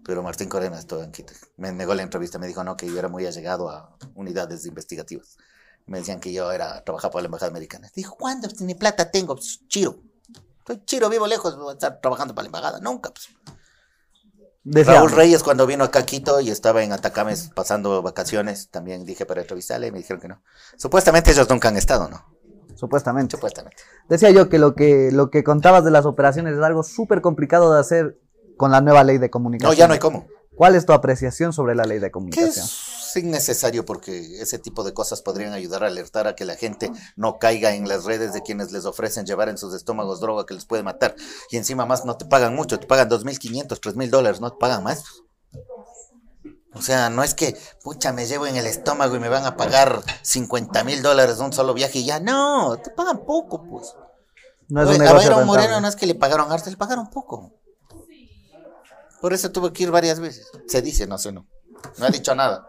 [0.09, 1.34] Pero Martín Corena estuvo en Quito.
[1.59, 5.36] Me negó la entrevista, me dijo no, que yo era muy allegado a unidades investigativas.
[5.84, 7.90] Me decían que yo era trabajaba para la embajada americana.
[7.94, 8.48] Dijo, ¿cuándo?
[8.61, 9.96] Ni plata tengo, pues, chiro.
[10.61, 12.80] Estoy chiro, vivo lejos, voy a estar trabajando para la embajada.
[12.80, 14.86] Nunca, pues.
[14.86, 19.26] Raúl Reyes cuando vino acá a Quito y estaba en Atacames pasando vacaciones, también dije
[19.26, 20.42] para entrevistarle y me dijeron que no.
[20.78, 22.38] Supuestamente ellos nunca han estado, ¿no?
[22.78, 23.36] supuestamente.
[23.36, 23.82] Supuestamente.
[24.09, 27.74] Decía yo que lo que lo que contabas de las operaciones es algo súper complicado
[27.74, 28.18] de hacer
[28.59, 29.76] con la nueva ley de No, comunicación.
[29.76, 30.26] ya no hay cómo.
[30.54, 32.66] ¿Cuál es tu apreciación sobre la ley de comunicación?
[32.66, 36.92] es innecesario porque ese tipo de cosas podrían ayudar a alertar a que la gente
[37.16, 40.52] no caiga en las redes de quienes les ofrecen llevar en sus estómagos droga que
[40.52, 41.14] les puede matar.
[41.50, 44.82] Y encima más no te pagan mucho, te pagan 2.500, 3.000 dólares, no te pagan
[44.84, 45.04] más.
[46.74, 49.56] O sea, no es que, pucha, me llevo en el estómago y me van a
[49.56, 52.20] pagar 50 mil dólares un solo viaje y ya.
[52.20, 53.94] No, te pagan poco, pues.
[54.68, 55.44] No es un a rentable.
[55.46, 57.52] Moreno no es que le pagaron harto, le pagaron poco.
[59.20, 60.48] Por eso tuve que ir varias veces.
[60.66, 61.46] Se dice, no sé, no.
[61.98, 62.66] No ha dicho nada.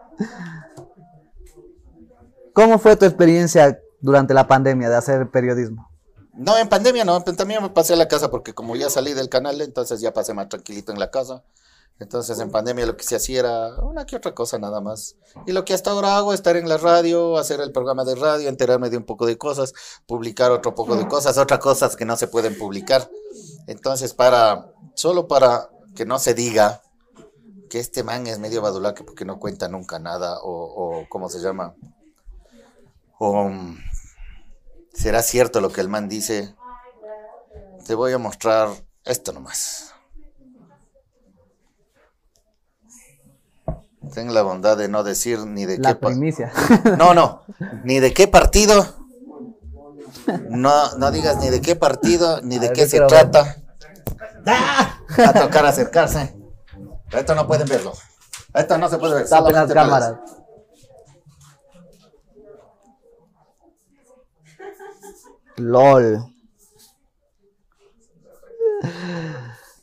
[2.52, 5.90] ¿Cómo fue tu experiencia durante la pandemia de hacer periodismo?
[6.34, 9.28] No, en pandemia no, pandemia me pasé a la casa porque como ya salí del
[9.28, 11.42] canal, entonces ya pasé más tranquilito en la casa.
[11.98, 15.16] Entonces en pandemia lo que se hacía era una que otra cosa nada más.
[15.46, 18.14] Y lo que hasta ahora hago es estar en la radio, hacer el programa de
[18.14, 19.74] radio, enterarme de un poco de cosas,
[20.06, 23.10] publicar otro poco de cosas, otras cosas que no se pueden publicar.
[23.66, 26.82] Entonces para, solo para que no se diga
[27.68, 30.50] que este man es medio badulaque porque no cuenta nunca nada o,
[31.02, 31.74] o ¿cómo se llama?
[33.18, 33.48] O...
[33.48, 33.78] mm,
[34.92, 36.54] ¿Será cierto lo que el man dice?
[37.86, 38.68] Te voy a mostrar
[39.04, 39.94] esto nomás.
[44.12, 46.52] Ten la bondad de no decir ni de qué La pa- primicia.
[46.98, 47.42] No, no,
[47.84, 48.84] ni de qué partido.
[50.48, 53.59] No, no digas ni de qué partido, ni de ver, qué se ver.
[54.46, 56.36] Va a tocar acercarse.
[57.12, 57.92] Esto no pueden verlo.
[58.54, 59.28] Esto no se puede ver.
[59.28, 60.14] Tapen las cámaras.
[65.56, 66.34] LOL.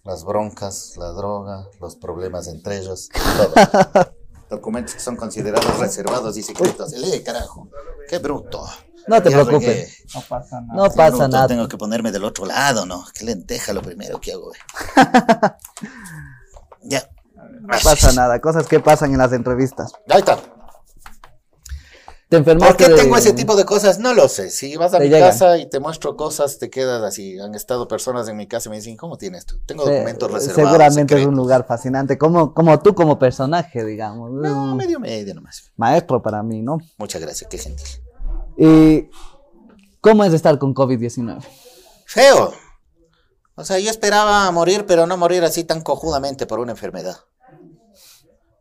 [0.03, 3.53] Las broncas, la droga, los problemas entre ellos, todo.
[4.49, 6.93] Documentos que son considerados reservados y secretos.
[6.93, 7.67] Lee, carajo.
[8.07, 8.65] Qué bruto.
[9.07, 10.03] No te preocupes.
[10.13, 10.73] No pasa nada.
[10.75, 11.47] No pasa bruto, nada.
[11.47, 13.05] Tengo que ponerme del otro lado, ¿no?
[13.13, 14.51] Qué lenteja lo primero que hago.
[14.51, 14.59] güey.
[16.83, 17.09] ya.
[17.33, 18.39] No pasa nada.
[18.39, 19.93] Cosas que pasan en las entrevistas.
[20.09, 20.37] Ahí está.
[22.29, 22.43] te.
[22.43, 23.99] ¿Por qué tengo ese tipo de cosas?
[23.99, 24.49] No lo sé.
[24.49, 27.39] Si vas a mi casa y te muestro cosas, te quedas así.
[27.39, 29.55] Han estado personas en mi casa y me dicen, ¿cómo tienes esto?
[29.65, 30.71] Tengo documentos reservados.
[30.71, 34.31] Seguramente es un lugar fascinante, como, como tú como personaje, digamos.
[34.31, 35.71] No, medio medio nomás.
[35.77, 36.79] Maestro para mí, ¿no?
[36.97, 37.87] Muchas gracias, qué gentil.
[38.57, 39.09] ¿Y
[40.01, 41.45] cómo es estar con COVID-19?
[42.05, 42.53] Feo.
[43.55, 47.17] O sea, yo esperaba morir, pero no morir así tan cojudamente por una enfermedad.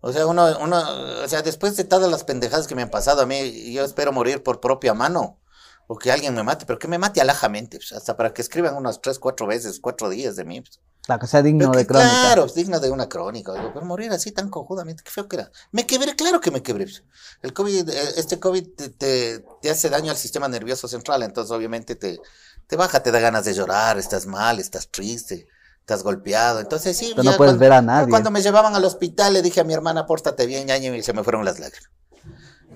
[0.00, 0.82] O sea, uno, uno,
[1.24, 4.12] o sea, después de todas las pendejadas que me han pasado a mí, yo espero
[4.12, 5.40] morir por propia mano.
[5.88, 8.74] O que alguien me mate, pero que me mate alajamente, pues, hasta para que escriban
[8.74, 10.60] unas tres, cuatro veces, cuatro días de mí.
[10.60, 10.80] Pues.
[11.06, 12.10] Claro, que sea digno de crónica.
[12.10, 13.52] Claro, digno de una crónica.
[13.72, 15.52] pero morir así tan cojudamente, qué feo que era.
[15.70, 16.86] Me quebré, claro que me quebré.
[17.42, 21.94] El COVID, eh, este COVID te, te, hace daño al sistema nervioso central, entonces obviamente
[21.94, 22.20] te,
[22.66, 25.46] te baja, te da ganas de llorar, estás mal, estás triste
[25.86, 26.58] estás golpeado.
[26.58, 27.14] Entonces sí.
[27.16, 28.10] no puedes cuando, ver a nadie.
[28.10, 31.12] Cuando me llevaban al hospital le dije a mi hermana, pórtate bien, ya, y se
[31.12, 31.88] me fueron las lágrimas.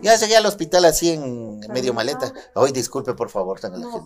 [0.01, 2.33] Ya llegué al hospital así en medio maleta.
[2.55, 4.05] Hoy disculpe, por favor, tenga la no,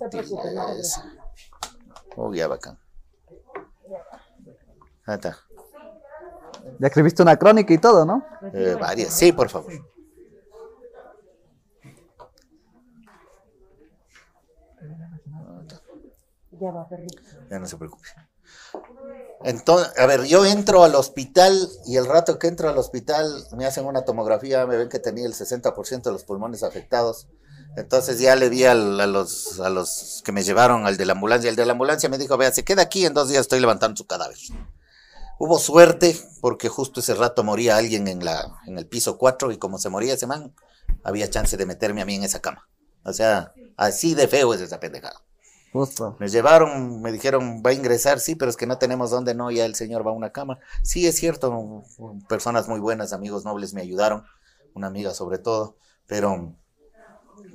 [2.17, 2.79] Oh, ya bacán.
[5.07, 5.39] Ahí está.
[6.79, 8.25] Ya escribiste una crónica y todo, ¿no?
[8.53, 9.73] Eh, varias, sí, por favor.
[17.51, 18.09] Ya no se preocupe.
[19.43, 23.67] Entonces, a ver, yo entro al hospital y el rato que entro al hospital me
[23.67, 27.29] hacen una tomografía, me ven que tenía el 60% de los pulmones afectados.
[27.77, 31.51] Entonces ya le vi a, los, a los que me llevaron al de la ambulancia.
[31.51, 33.97] El de la ambulancia me dijo, vea, se queda aquí, en dos días estoy levantando
[33.97, 34.39] su cadáver.
[35.39, 39.59] Hubo suerte porque justo ese rato moría alguien en, la, en el piso 4 y
[39.59, 40.55] como se moría ese man,
[41.03, 42.69] había chance de meterme a mí en esa cama.
[43.05, 45.21] O sea, así de feo es esa pendejada.
[46.21, 49.51] Me llevaron, me dijeron, va a ingresar, sí, pero es que no tenemos dónde, no,
[49.51, 50.61] ya el señor va a una cama.
[50.83, 51.83] Sí, es cierto,
[52.29, 54.25] personas muy buenas, amigos nobles me ayudaron,
[54.73, 55.77] una amiga sobre todo,
[56.07, 56.55] pero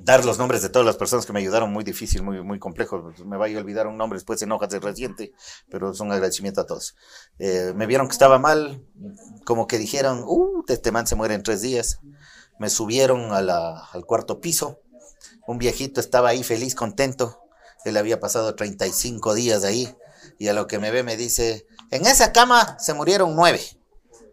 [0.00, 3.12] dar los nombres de todas las personas que me ayudaron muy difícil, muy, muy complejo.
[3.24, 5.32] Me vaya a olvidar un nombre después se enoja de reciente,
[5.70, 6.94] pero es un agradecimiento a todos.
[7.38, 8.84] Eh, me vieron que estaba mal,
[9.44, 12.00] como que dijeron, uh, este man se muere en tres días.
[12.58, 14.80] Me subieron a al cuarto piso.
[15.46, 17.40] Un viejito estaba ahí feliz, contento
[17.84, 19.94] él había pasado 35 días ahí
[20.38, 23.60] y a lo que me ve me dice, en esa cama se murieron nueve.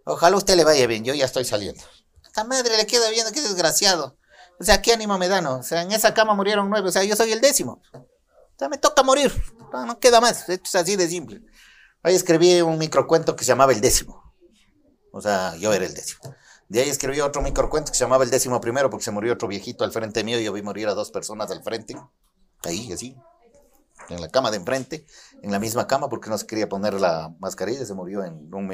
[0.06, 1.84] Ojalá usted le vaya bien, yo ya estoy saliendo.
[2.26, 4.18] Esta madre le queda viendo, qué desgraciado.
[4.60, 5.58] O sea, qué ánimo me da, ¿no?
[5.58, 7.82] O sea, en esa cama murieron nueve, o sea, yo soy el décimo.
[7.94, 9.32] O sea, me toca morir,
[9.72, 11.42] no, queda más, esto es así de simple.
[12.02, 14.34] Ahí escribí un microcuento que se llamaba El décimo.
[15.12, 16.36] O sea, yo era el décimo.
[16.70, 19.48] De ahí escribí otro microcuento que se llamaba El décimo primero porque se murió otro
[19.48, 21.96] viejito al frente mío y yo vi morir a dos personas al frente.
[22.64, 23.16] Ahí, así
[24.10, 25.06] en la cama de enfrente,
[25.42, 28.72] en la misma cama, porque no se quería poner la mascarilla, se murió en, un,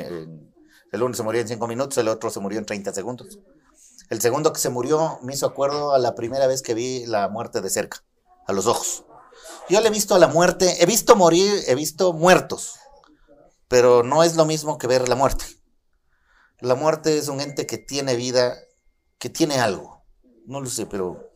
[0.91, 3.39] el uno se murió en cinco minutos, el otro se murió en 30 segundos.
[4.13, 7.29] El segundo que se murió me hizo acuerdo a la primera vez que vi la
[7.29, 8.03] muerte de cerca,
[8.45, 9.05] a los ojos.
[9.69, 12.75] Yo le he visto a la muerte, he visto morir, he visto muertos,
[13.67, 15.45] pero no es lo mismo que ver la muerte.
[16.59, 18.55] La muerte es un ente que tiene vida,
[19.17, 20.05] que tiene algo.
[20.45, 21.31] No lo sé, pero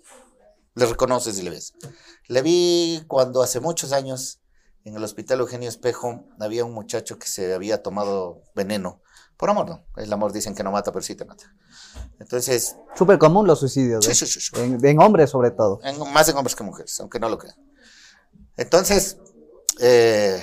[0.75, 1.73] le reconoces y le ves.
[2.27, 4.39] Le vi cuando hace muchos años
[4.83, 9.01] en el hospital Eugenio Espejo había un muchacho que se había tomado veneno.
[9.37, 9.85] Por amor, no.
[9.95, 11.53] El amor dicen que no mata, pero sí te mata.
[12.19, 12.75] Entonces.
[12.95, 14.03] Súper común los suicidios.
[14.03, 14.15] Sí, ¿eh?
[14.15, 15.79] sí, sí, en, hombres, sobre todo.
[16.11, 17.55] más en hombres que mujeres, aunque no lo crean.
[18.55, 19.17] Entonces,
[19.79, 20.41] eh,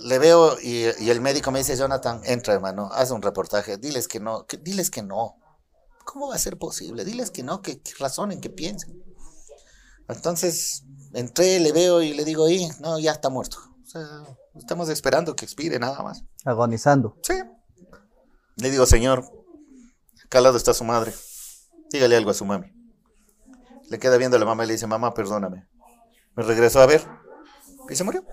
[0.00, 3.76] le veo y, el médico me dice: Jonathan, entra, hermano, haz un reportaje.
[3.76, 4.44] Diles que no.
[4.62, 5.36] diles que no.
[6.04, 7.04] ¿Cómo va a ser posible?
[7.04, 9.02] Diles que no, que, que razonen, que piensen.
[10.08, 10.84] Entonces
[11.14, 13.58] entré, le veo y le digo, y no, ya está muerto.
[13.82, 14.24] O sea,
[14.56, 16.24] estamos esperando que expire nada más.
[16.44, 17.16] Agonizando.
[17.22, 17.34] Sí.
[18.56, 19.24] Le digo, señor,
[20.24, 21.12] acá al lado está su madre.
[21.90, 22.72] Dígale algo a su mami.
[23.90, 25.68] Le queda viendo a la mamá y le dice, mamá, perdóname.
[26.34, 27.06] Me regresó a ver
[27.88, 28.24] y se murió.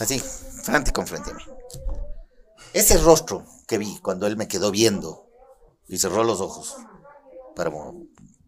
[0.00, 1.42] Así, frente con frente a mí.
[2.72, 5.26] Ese rostro que vi cuando él me quedó viendo
[5.88, 6.76] y cerró los ojos
[7.56, 7.72] para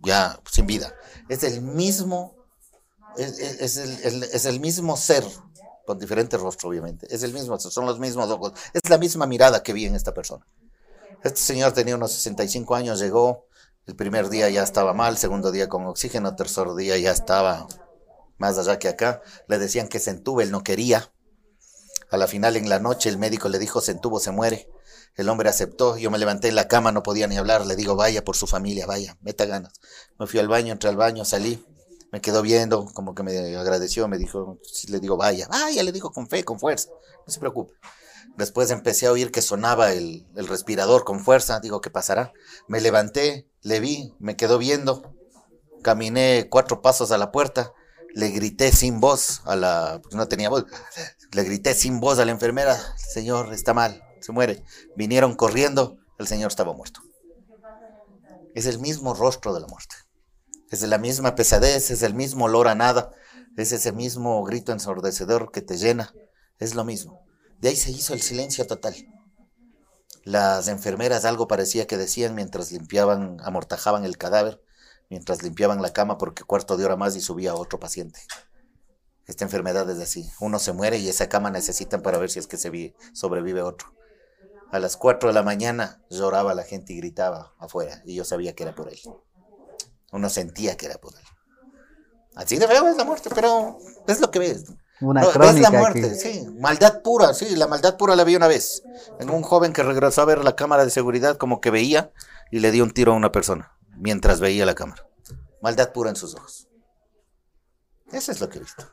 [0.02, 0.94] ya sin vida.
[1.28, 2.36] Es el mismo,
[3.16, 5.24] es, el, mismo ser,
[5.90, 7.12] con diferente rostro, obviamente.
[7.12, 8.52] Es el mismo, son los mismos ojos.
[8.72, 10.46] Es la misma mirada que vi en esta persona.
[11.24, 13.48] Este señor tenía unos 65 años, llegó,
[13.88, 17.66] el primer día ya estaba mal, segundo día con oxígeno, tercer día ya estaba
[18.38, 19.20] más allá que acá.
[19.48, 21.12] Le decían que se entuve, él no quería.
[22.08, 24.70] A la final en la noche el médico le dijo se entubo, se muere.
[25.16, 27.96] El hombre aceptó, yo me levanté en la cama, no podía ni hablar, le digo,
[27.96, 29.72] vaya por su familia, vaya, meta ganas.
[30.20, 31.66] Me fui al baño, entré al baño, salí,
[32.12, 34.58] Me quedó viendo, como que me agradeció, me dijo,
[34.88, 36.88] le digo, vaya, vaya, le digo con fe, con fuerza,
[37.26, 37.74] no se preocupe.
[38.36, 42.32] Después empecé a oír que sonaba el, el respirador con fuerza, digo, ¿qué pasará?
[42.68, 45.14] Me levanté, le vi, me quedó viendo,
[45.82, 47.72] caminé cuatro pasos a la puerta,
[48.14, 50.66] le grité sin voz a la, no tenía voz,
[51.32, 54.64] le grité sin voz a la enfermera, señor, está mal, se muere.
[54.96, 57.00] Vinieron corriendo, el señor estaba muerto.
[58.54, 59.94] Es el mismo rostro de la muerte.
[60.70, 63.10] Es la misma pesadez, es el mismo olor a nada,
[63.56, 66.14] es ese mismo grito ensordecedor que te llena,
[66.58, 67.26] es lo mismo.
[67.58, 68.94] De ahí se hizo el silencio total.
[70.22, 74.62] Las enfermeras algo parecía que decían mientras limpiaban, amortajaban el cadáver,
[75.08, 78.20] mientras limpiaban la cama porque cuarto de hora más y subía otro paciente.
[79.26, 80.30] Esta enfermedad es así.
[80.40, 83.92] Uno se muere y esa cama necesitan para ver si es que se sobrevive otro.
[84.70, 88.54] A las 4 de la mañana lloraba la gente y gritaba afuera y yo sabía
[88.54, 89.00] que era por él.
[90.12, 91.24] Uno sentía que era por él.
[92.34, 94.64] Así de feo es la muerte, pero es lo que ves.
[95.00, 96.46] Una crónica es la muerte, sí.
[96.58, 97.56] Maldad pura, sí.
[97.56, 98.82] La maldad pura la vi una vez.
[99.18, 102.12] En un joven que regresó a ver la cámara de seguridad como que veía
[102.50, 105.06] y le dio un tiro a una persona mientras veía la cámara.
[105.62, 106.68] Maldad pura en sus ojos.
[108.12, 108.84] Eso es lo que he visto.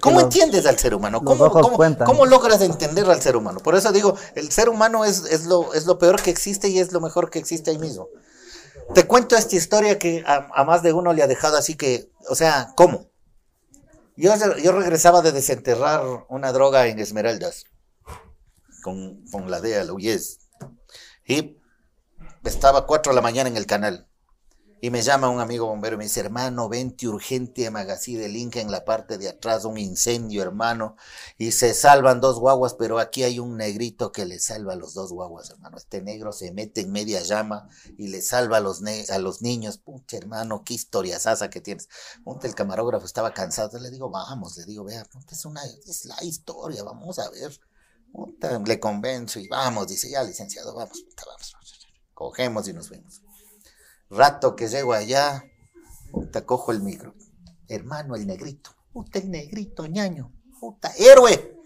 [0.00, 1.22] ¿Cómo entiendes al ser humano?
[1.22, 3.60] ¿Cómo, logras entender al ser humano?
[3.60, 6.92] Por eso digo, el ser humano es, lo, es lo peor que existe y es
[6.92, 8.08] lo mejor que existe ahí mismo.
[8.94, 12.34] Te cuento esta historia que a, más de uno le ha dejado así que, o
[12.34, 13.10] sea, ¿cómo?
[14.16, 14.32] Yo,
[14.62, 17.64] yo regresaba de desenterrar una droga en Esmeraldas
[18.82, 20.38] con, con la DEA, la UYES.
[21.26, 21.58] Y
[22.44, 24.05] estaba cuatro de la mañana en el canal.
[24.86, 28.26] Y me llama un amigo bombero y me dice, hermano, vente urgente a Magací de
[28.26, 30.94] en la parte de atrás, un incendio, hermano.
[31.38, 34.94] Y se salvan dos guaguas, pero aquí hay un negrito que le salva a los
[34.94, 35.76] dos guaguas, hermano.
[35.76, 37.68] Este negro se mete en media llama
[37.98, 38.80] y le salva a los,
[39.42, 39.78] niños.
[39.78, 41.88] Pucha, hermano, qué historia sasa que tienes.
[42.22, 43.80] Ponte, el camarógrafo estaba cansado.
[43.80, 47.58] Le digo, vamos, le digo, vea, es, una, es la historia, vamos a ver.
[48.64, 51.56] le convenzo y vamos, dice, ya, licenciado, vamos, vamos.
[52.14, 53.25] Cogemos y nos vemos.
[54.10, 55.44] Rato que llego allá,
[56.12, 57.14] puta, cojo el micro.
[57.68, 58.70] Hermano, el negrito.
[58.92, 60.32] Puta, el negrito, ñaño.
[60.60, 61.56] Puta, héroe.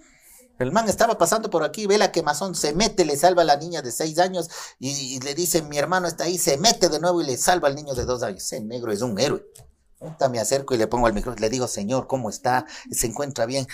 [0.59, 3.57] El man estaba pasando por aquí, ve la quemazón, se mete, le salva a la
[3.57, 7.22] niña de seis años y, le dice, mi hermano está ahí, se mete de nuevo
[7.22, 8.43] y le salva al niño de dos años.
[8.43, 9.43] Ese negro es un héroe.
[9.99, 12.66] Puta, me acerco y le pongo el micro, le digo, señor, ¿cómo está?
[12.91, 13.66] ¿Se encuentra bien?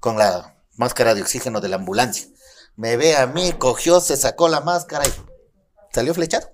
[0.00, 2.26] Con la máscara de oxígeno de la ambulancia.
[2.74, 5.12] Me ve a mí, cogió, se sacó la máscara y
[5.92, 6.51] salió flechado.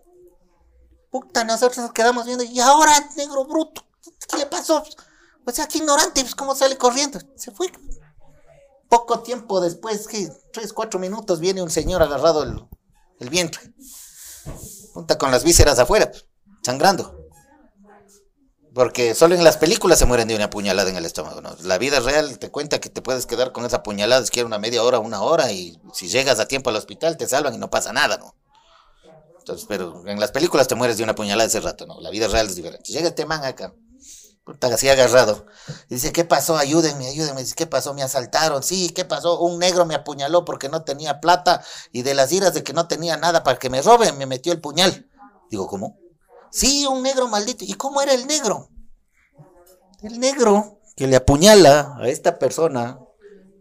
[1.10, 2.44] Puta, nosotros nos quedamos viendo.
[2.44, 3.84] Y ahora, negro bruto,
[4.28, 4.82] ¿qué le pasó?
[5.44, 7.18] O sea, qué ignorante, pues cómo sale corriendo.
[7.36, 7.72] Se fue.
[8.88, 12.66] Poco tiempo después, que tres, cuatro minutos, viene un señor agarrado el,
[13.20, 13.74] el vientre.
[14.94, 16.10] Punta con las vísceras afuera,
[16.62, 17.18] sangrando.
[18.74, 21.40] Porque solo en las películas se mueren de una puñalada en el estómago.
[21.40, 21.56] ¿no?
[21.62, 24.82] La vida real te cuenta que te puedes quedar con esa puñalada, que una media
[24.82, 27.92] hora, una hora, y si llegas a tiempo al hospital te salvan y no pasa
[27.92, 28.34] nada, ¿no?
[29.68, 32.00] Pero en las películas te mueres de una puñalada ese rato, ¿no?
[32.00, 32.92] La vida real es diferente.
[32.92, 33.74] Llega este man acá,
[34.44, 35.46] puta, así agarrado.
[35.88, 36.56] Y dice, ¿qué pasó?
[36.56, 37.40] Ayúdenme, ayúdenme.
[37.40, 37.94] Dice, ¿qué pasó?
[37.94, 38.62] Me asaltaron.
[38.62, 39.40] Sí, ¿qué pasó?
[39.40, 42.88] Un negro me apuñaló porque no tenía plata y de las iras de que no
[42.88, 45.08] tenía nada para que me roben, me metió el puñal.
[45.50, 45.98] Digo, ¿cómo?
[46.50, 47.64] Sí, un negro maldito.
[47.64, 48.68] ¿Y cómo era el negro?
[50.02, 52.98] El negro que le apuñala a esta persona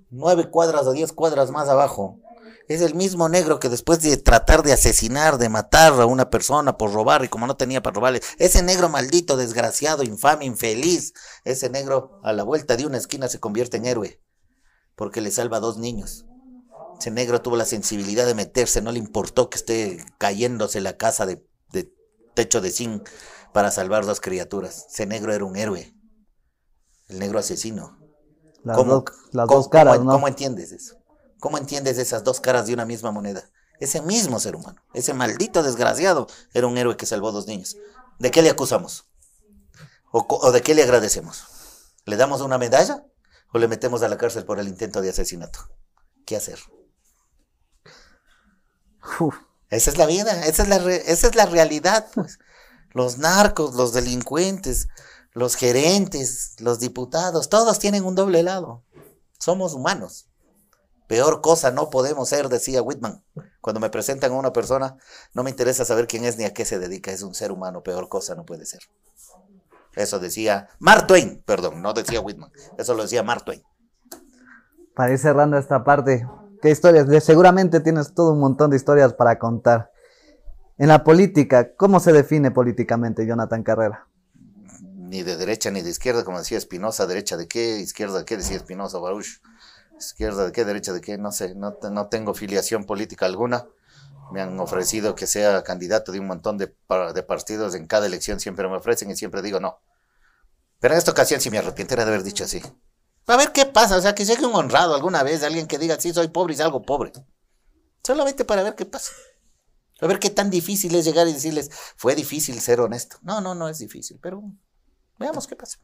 [0.09, 2.19] nueve cuadras o diez cuadras más abajo
[2.67, 6.77] es el mismo negro que después de tratar de asesinar, de matar a una persona
[6.77, 11.13] por robar y como no tenía para robarle, ese negro maldito, desgraciado, infame, infeliz,
[11.43, 14.21] ese negro a la vuelta de una esquina se convierte en héroe
[14.97, 16.25] porque le salva a dos niños.
[16.99, 21.25] Ese negro tuvo la sensibilidad de meterse, no le importó que esté cayéndose la casa
[21.25, 21.45] de,
[22.33, 23.07] techo de zinc
[23.53, 24.87] para salvar dos criaturas.
[24.91, 25.93] Ese negro era un héroe.
[27.07, 27.97] El negro asesino.
[28.63, 30.11] Las, dos, las dos caras, ¿no?
[30.11, 30.96] ¿Cómo entiendes eso?
[31.39, 33.49] ¿Cómo entiendes esas dos caras de una misma moneda?
[33.79, 37.77] Ese mismo ser humano, ese maldito desgraciado, era un héroe que salvó dos niños.
[38.17, 39.05] ¿De qué le acusamos?
[40.11, 41.43] ¿O, de qué le agradecemos?
[42.05, 43.05] ¿Le damos una medalla
[43.53, 45.59] o le metemos a la cárcel por el intento de asesinato?
[46.25, 46.59] ¿Qué hacer?
[49.69, 52.07] Esa es la vida, esa es la, esa es la realidad.
[52.13, 52.39] Pues.
[52.91, 54.87] Los narcos, los delincuentes,
[55.33, 58.83] los gerentes, los diputados, todos tienen un doble lado.
[59.37, 60.29] Somos humanos.
[61.07, 63.23] Peor cosa no podemos ser, decía Whitman.
[63.61, 64.97] Cuando me presentan a una persona,
[65.33, 67.81] no me interesa saber quién es ni a qué se dedica, es un ser humano,
[67.81, 68.81] peor cosa no puede ser.
[69.95, 73.63] Eso decía Mark Twain, perdón, no decía Whitman, eso lo decía Mark Twain.
[74.95, 76.27] Para ir cerrando esta parte,
[76.61, 77.23] ¿qué historias?
[77.23, 79.91] seguramente tienes todo un montón de historias para contar.
[80.77, 84.07] En la política, ¿cómo se define políticamente Jonathan Carrera?
[85.07, 88.37] ni de derecha ni de izquierda, como decía Espinosa, derecha de qué, izquierda de qué,
[88.37, 89.41] decía Espinosa, Baruch,
[89.97, 93.67] izquierda de qué, derecha de qué, no sé, no, no tengo filiación política alguna.
[94.31, 98.67] Me han ofrecido que sea candidato de un montón de, partidos en cada elección, siempre
[98.67, 99.79] me ofrecen y siempre digo no.
[100.79, 102.61] Pero en esta ocasión sí me arrepiento de haber dicho así.
[103.25, 105.99] A ver qué pasa, o sea, que llegue un honrado alguna vez, alguien que diga,
[105.99, 107.11] sí, soy pobre y salgo pobre.
[108.03, 109.11] Solamente para ver qué pasa.
[109.99, 113.17] A ver qué tan difícil es llegar y decirles, fue difícil ser honesto.
[113.21, 114.43] No, no, no es difícil, pero
[115.17, 115.79] veamos qué pasa.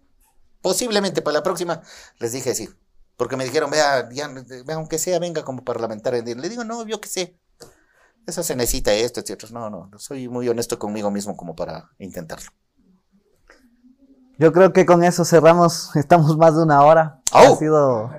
[0.61, 1.81] Posiblemente para la próxima
[2.19, 2.69] les dije sí,
[3.17, 4.29] porque me dijeron, vea, ya,
[4.73, 6.23] aunque sea, venga como parlamentario.
[6.23, 7.39] Le digo, no, yo qué sé.
[8.25, 9.51] Eso se necesita esto, etc.
[9.51, 12.51] No, no, soy muy honesto conmigo mismo como para intentarlo.
[14.39, 15.95] Yo creo que con eso cerramos.
[15.95, 17.21] Estamos más de una hora.
[17.31, 18.09] Ha sido.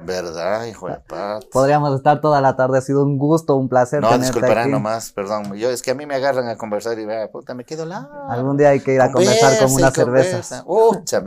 [0.00, 1.44] ¿Verdad, hijo de paz?
[1.52, 2.78] Podríamos estar toda la tarde.
[2.78, 4.00] Ha sido un gusto, un placer.
[4.00, 5.54] No, disculparán nomás, perdón.
[5.54, 8.08] Yo es que a mí me agarran a conversar y vea, puta, me quedo la.
[8.30, 10.62] Algún día hay que ir a conversar con unas cervezas.
[10.64, 11.20] Ucha,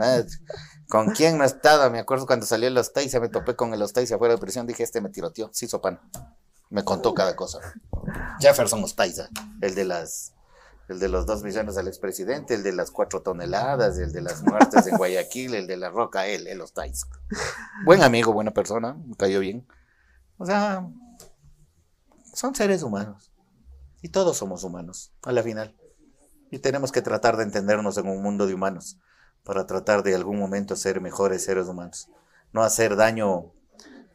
[0.92, 1.90] ¿Con quién no he estado?
[1.90, 4.66] Me acuerdo cuando salió el se me topé con el se afuera de prisión.
[4.66, 5.48] Dije, este me tiroteó.
[5.50, 5.98] Sí, sopano.
[6.68, 7.60] Me contó cada cosa.
[8.40, 9.30] Jefferson Ostaiza,
[9.62, 10.34] el de las
[10.88, 14.42] el de los dos millones al expresidente, el de las cuatro toneladas, el de las
[14.42, 16.92] muertes en Guayaquil, el de la roca, él, los trae.
[17.86, 19.66] Buen amigo, buena persona, me cayó bien.
[20.36, 20.86] O sea,
[22.34, 23.32] son seres humanos.
[24.02, 25.74] Y todos somos humanos, a la final.
[26.50, 28.98] Y tenemos que tratar de entendernos en un mundo de humanos,
[29.44, 32.08] para tratar de algún momento ser mejores seres humanos.
[32.52, 33.52] No hacer daño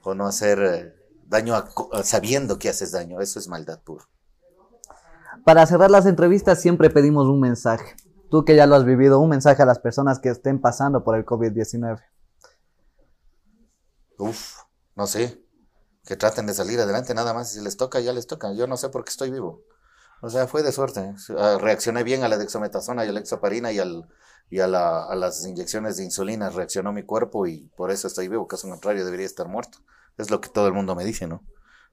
[0.03, 1.55] o no hacer eh, daño
[2.03, 4.05] sabiendo que haces daño, eso es maldad pura.
[5.43, 7.95] Para cerrar las entrevistas siempre pedimos un mensaje.
[8.29, 11.15] Tú que ya lo has vivido, un mensaje a las personas que estén pasando por
[11.15, 12.01] el COVID-19.
[14.17, 14.59] Uf,
[14.95, 15.41] no sé.
[16.03, 17.51] Que traten de salir adelante nada más.
[17.51, 18.53] Si les toca, ya les toca.
[18.53, 19.61] Yo no sé por qué estoy vivo.
[20.21, 21.13] O sea, fue de suerte.
[21.37, 24.07] Ah, reaccioné bien a la dexametasona y a la exoparina y, al,
[24.49, 26.49] y a, las inyecciones de insulina.
[26.49, 28.47] Reaccionó mi cuerpo y por eso estoy vivo.
[28.47, 29.79] Caso contrario, debería estar muerto.
[30.17, 31.43] Es lo que todo el mundo me dice, ¿no?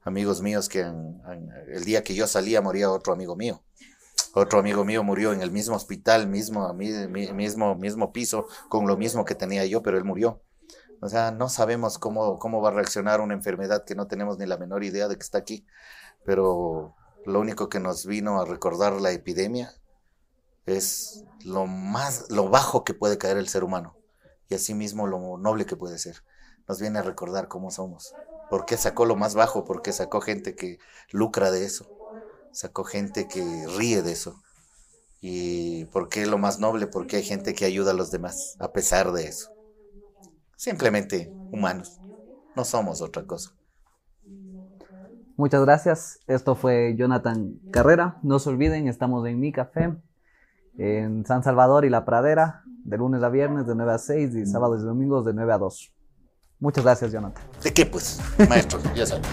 [0.04, 3.62] amigos míos que el día que yo salía moría otro amigo mío.
[4.34, 9.24] Otro amigo mío murió en el mismo hospital, mismo, mismo, mismo piso, con lo mismo
[9.24, 10.42] que tenía yo, pero él murió.
[11.00, 14.46] O sea, no sabemos cómo, cómo va a reaccionar una enfermedad que no tenemos ni
[14.46, 15.66] la menor idea de que está aquí.
[16.24, 16.94] Pero
[17.26, 19.74] lo único que nos vino a recordar la epidemia
[20.66, 23.96] es lo más, lo bajo que puede caer el ser humano
[24.48, 26.22] y asimismo lo noble que puede ser.
[26.68, 28.14] Nos viene a recordar cómo somos.
[28.48, 29.64] ¿Por qué sacó lo más bajo?
[29.64, 30.78] Porque sacó gente que
[31.10, 31.86] lucra de eso.
[32.52, 34.40] Sacó gente que ríe de eso.
[35.20, 36.86] ¿Y por qué lo más noble?
[36.86, 39.50] Porque hay gente que ayuda a los demás, a pesar de eso.
[40.56, 41.98] Simplemente humanos.
[42.54, 43.54] No somos otra cosa.
[45.36, 46.20] Muchas gracias.
[46.26, 48.18] Esto fue Jonathan Carrera.
[48.22, 49.94] No se olviden, estamos en Mi Café,
[50.78, 54.46] en San Salvador y La Pradera, de lunes a viernes de 9 a 6 y
[54.46, 55.92] sábados y domingos de 9 a 2.
[56.60, 57.42] Muchas gracias, Jonathan.
[57.62, 58.78] ¿De qué, pues, maestro?
[58.94, 59.24] ya saben.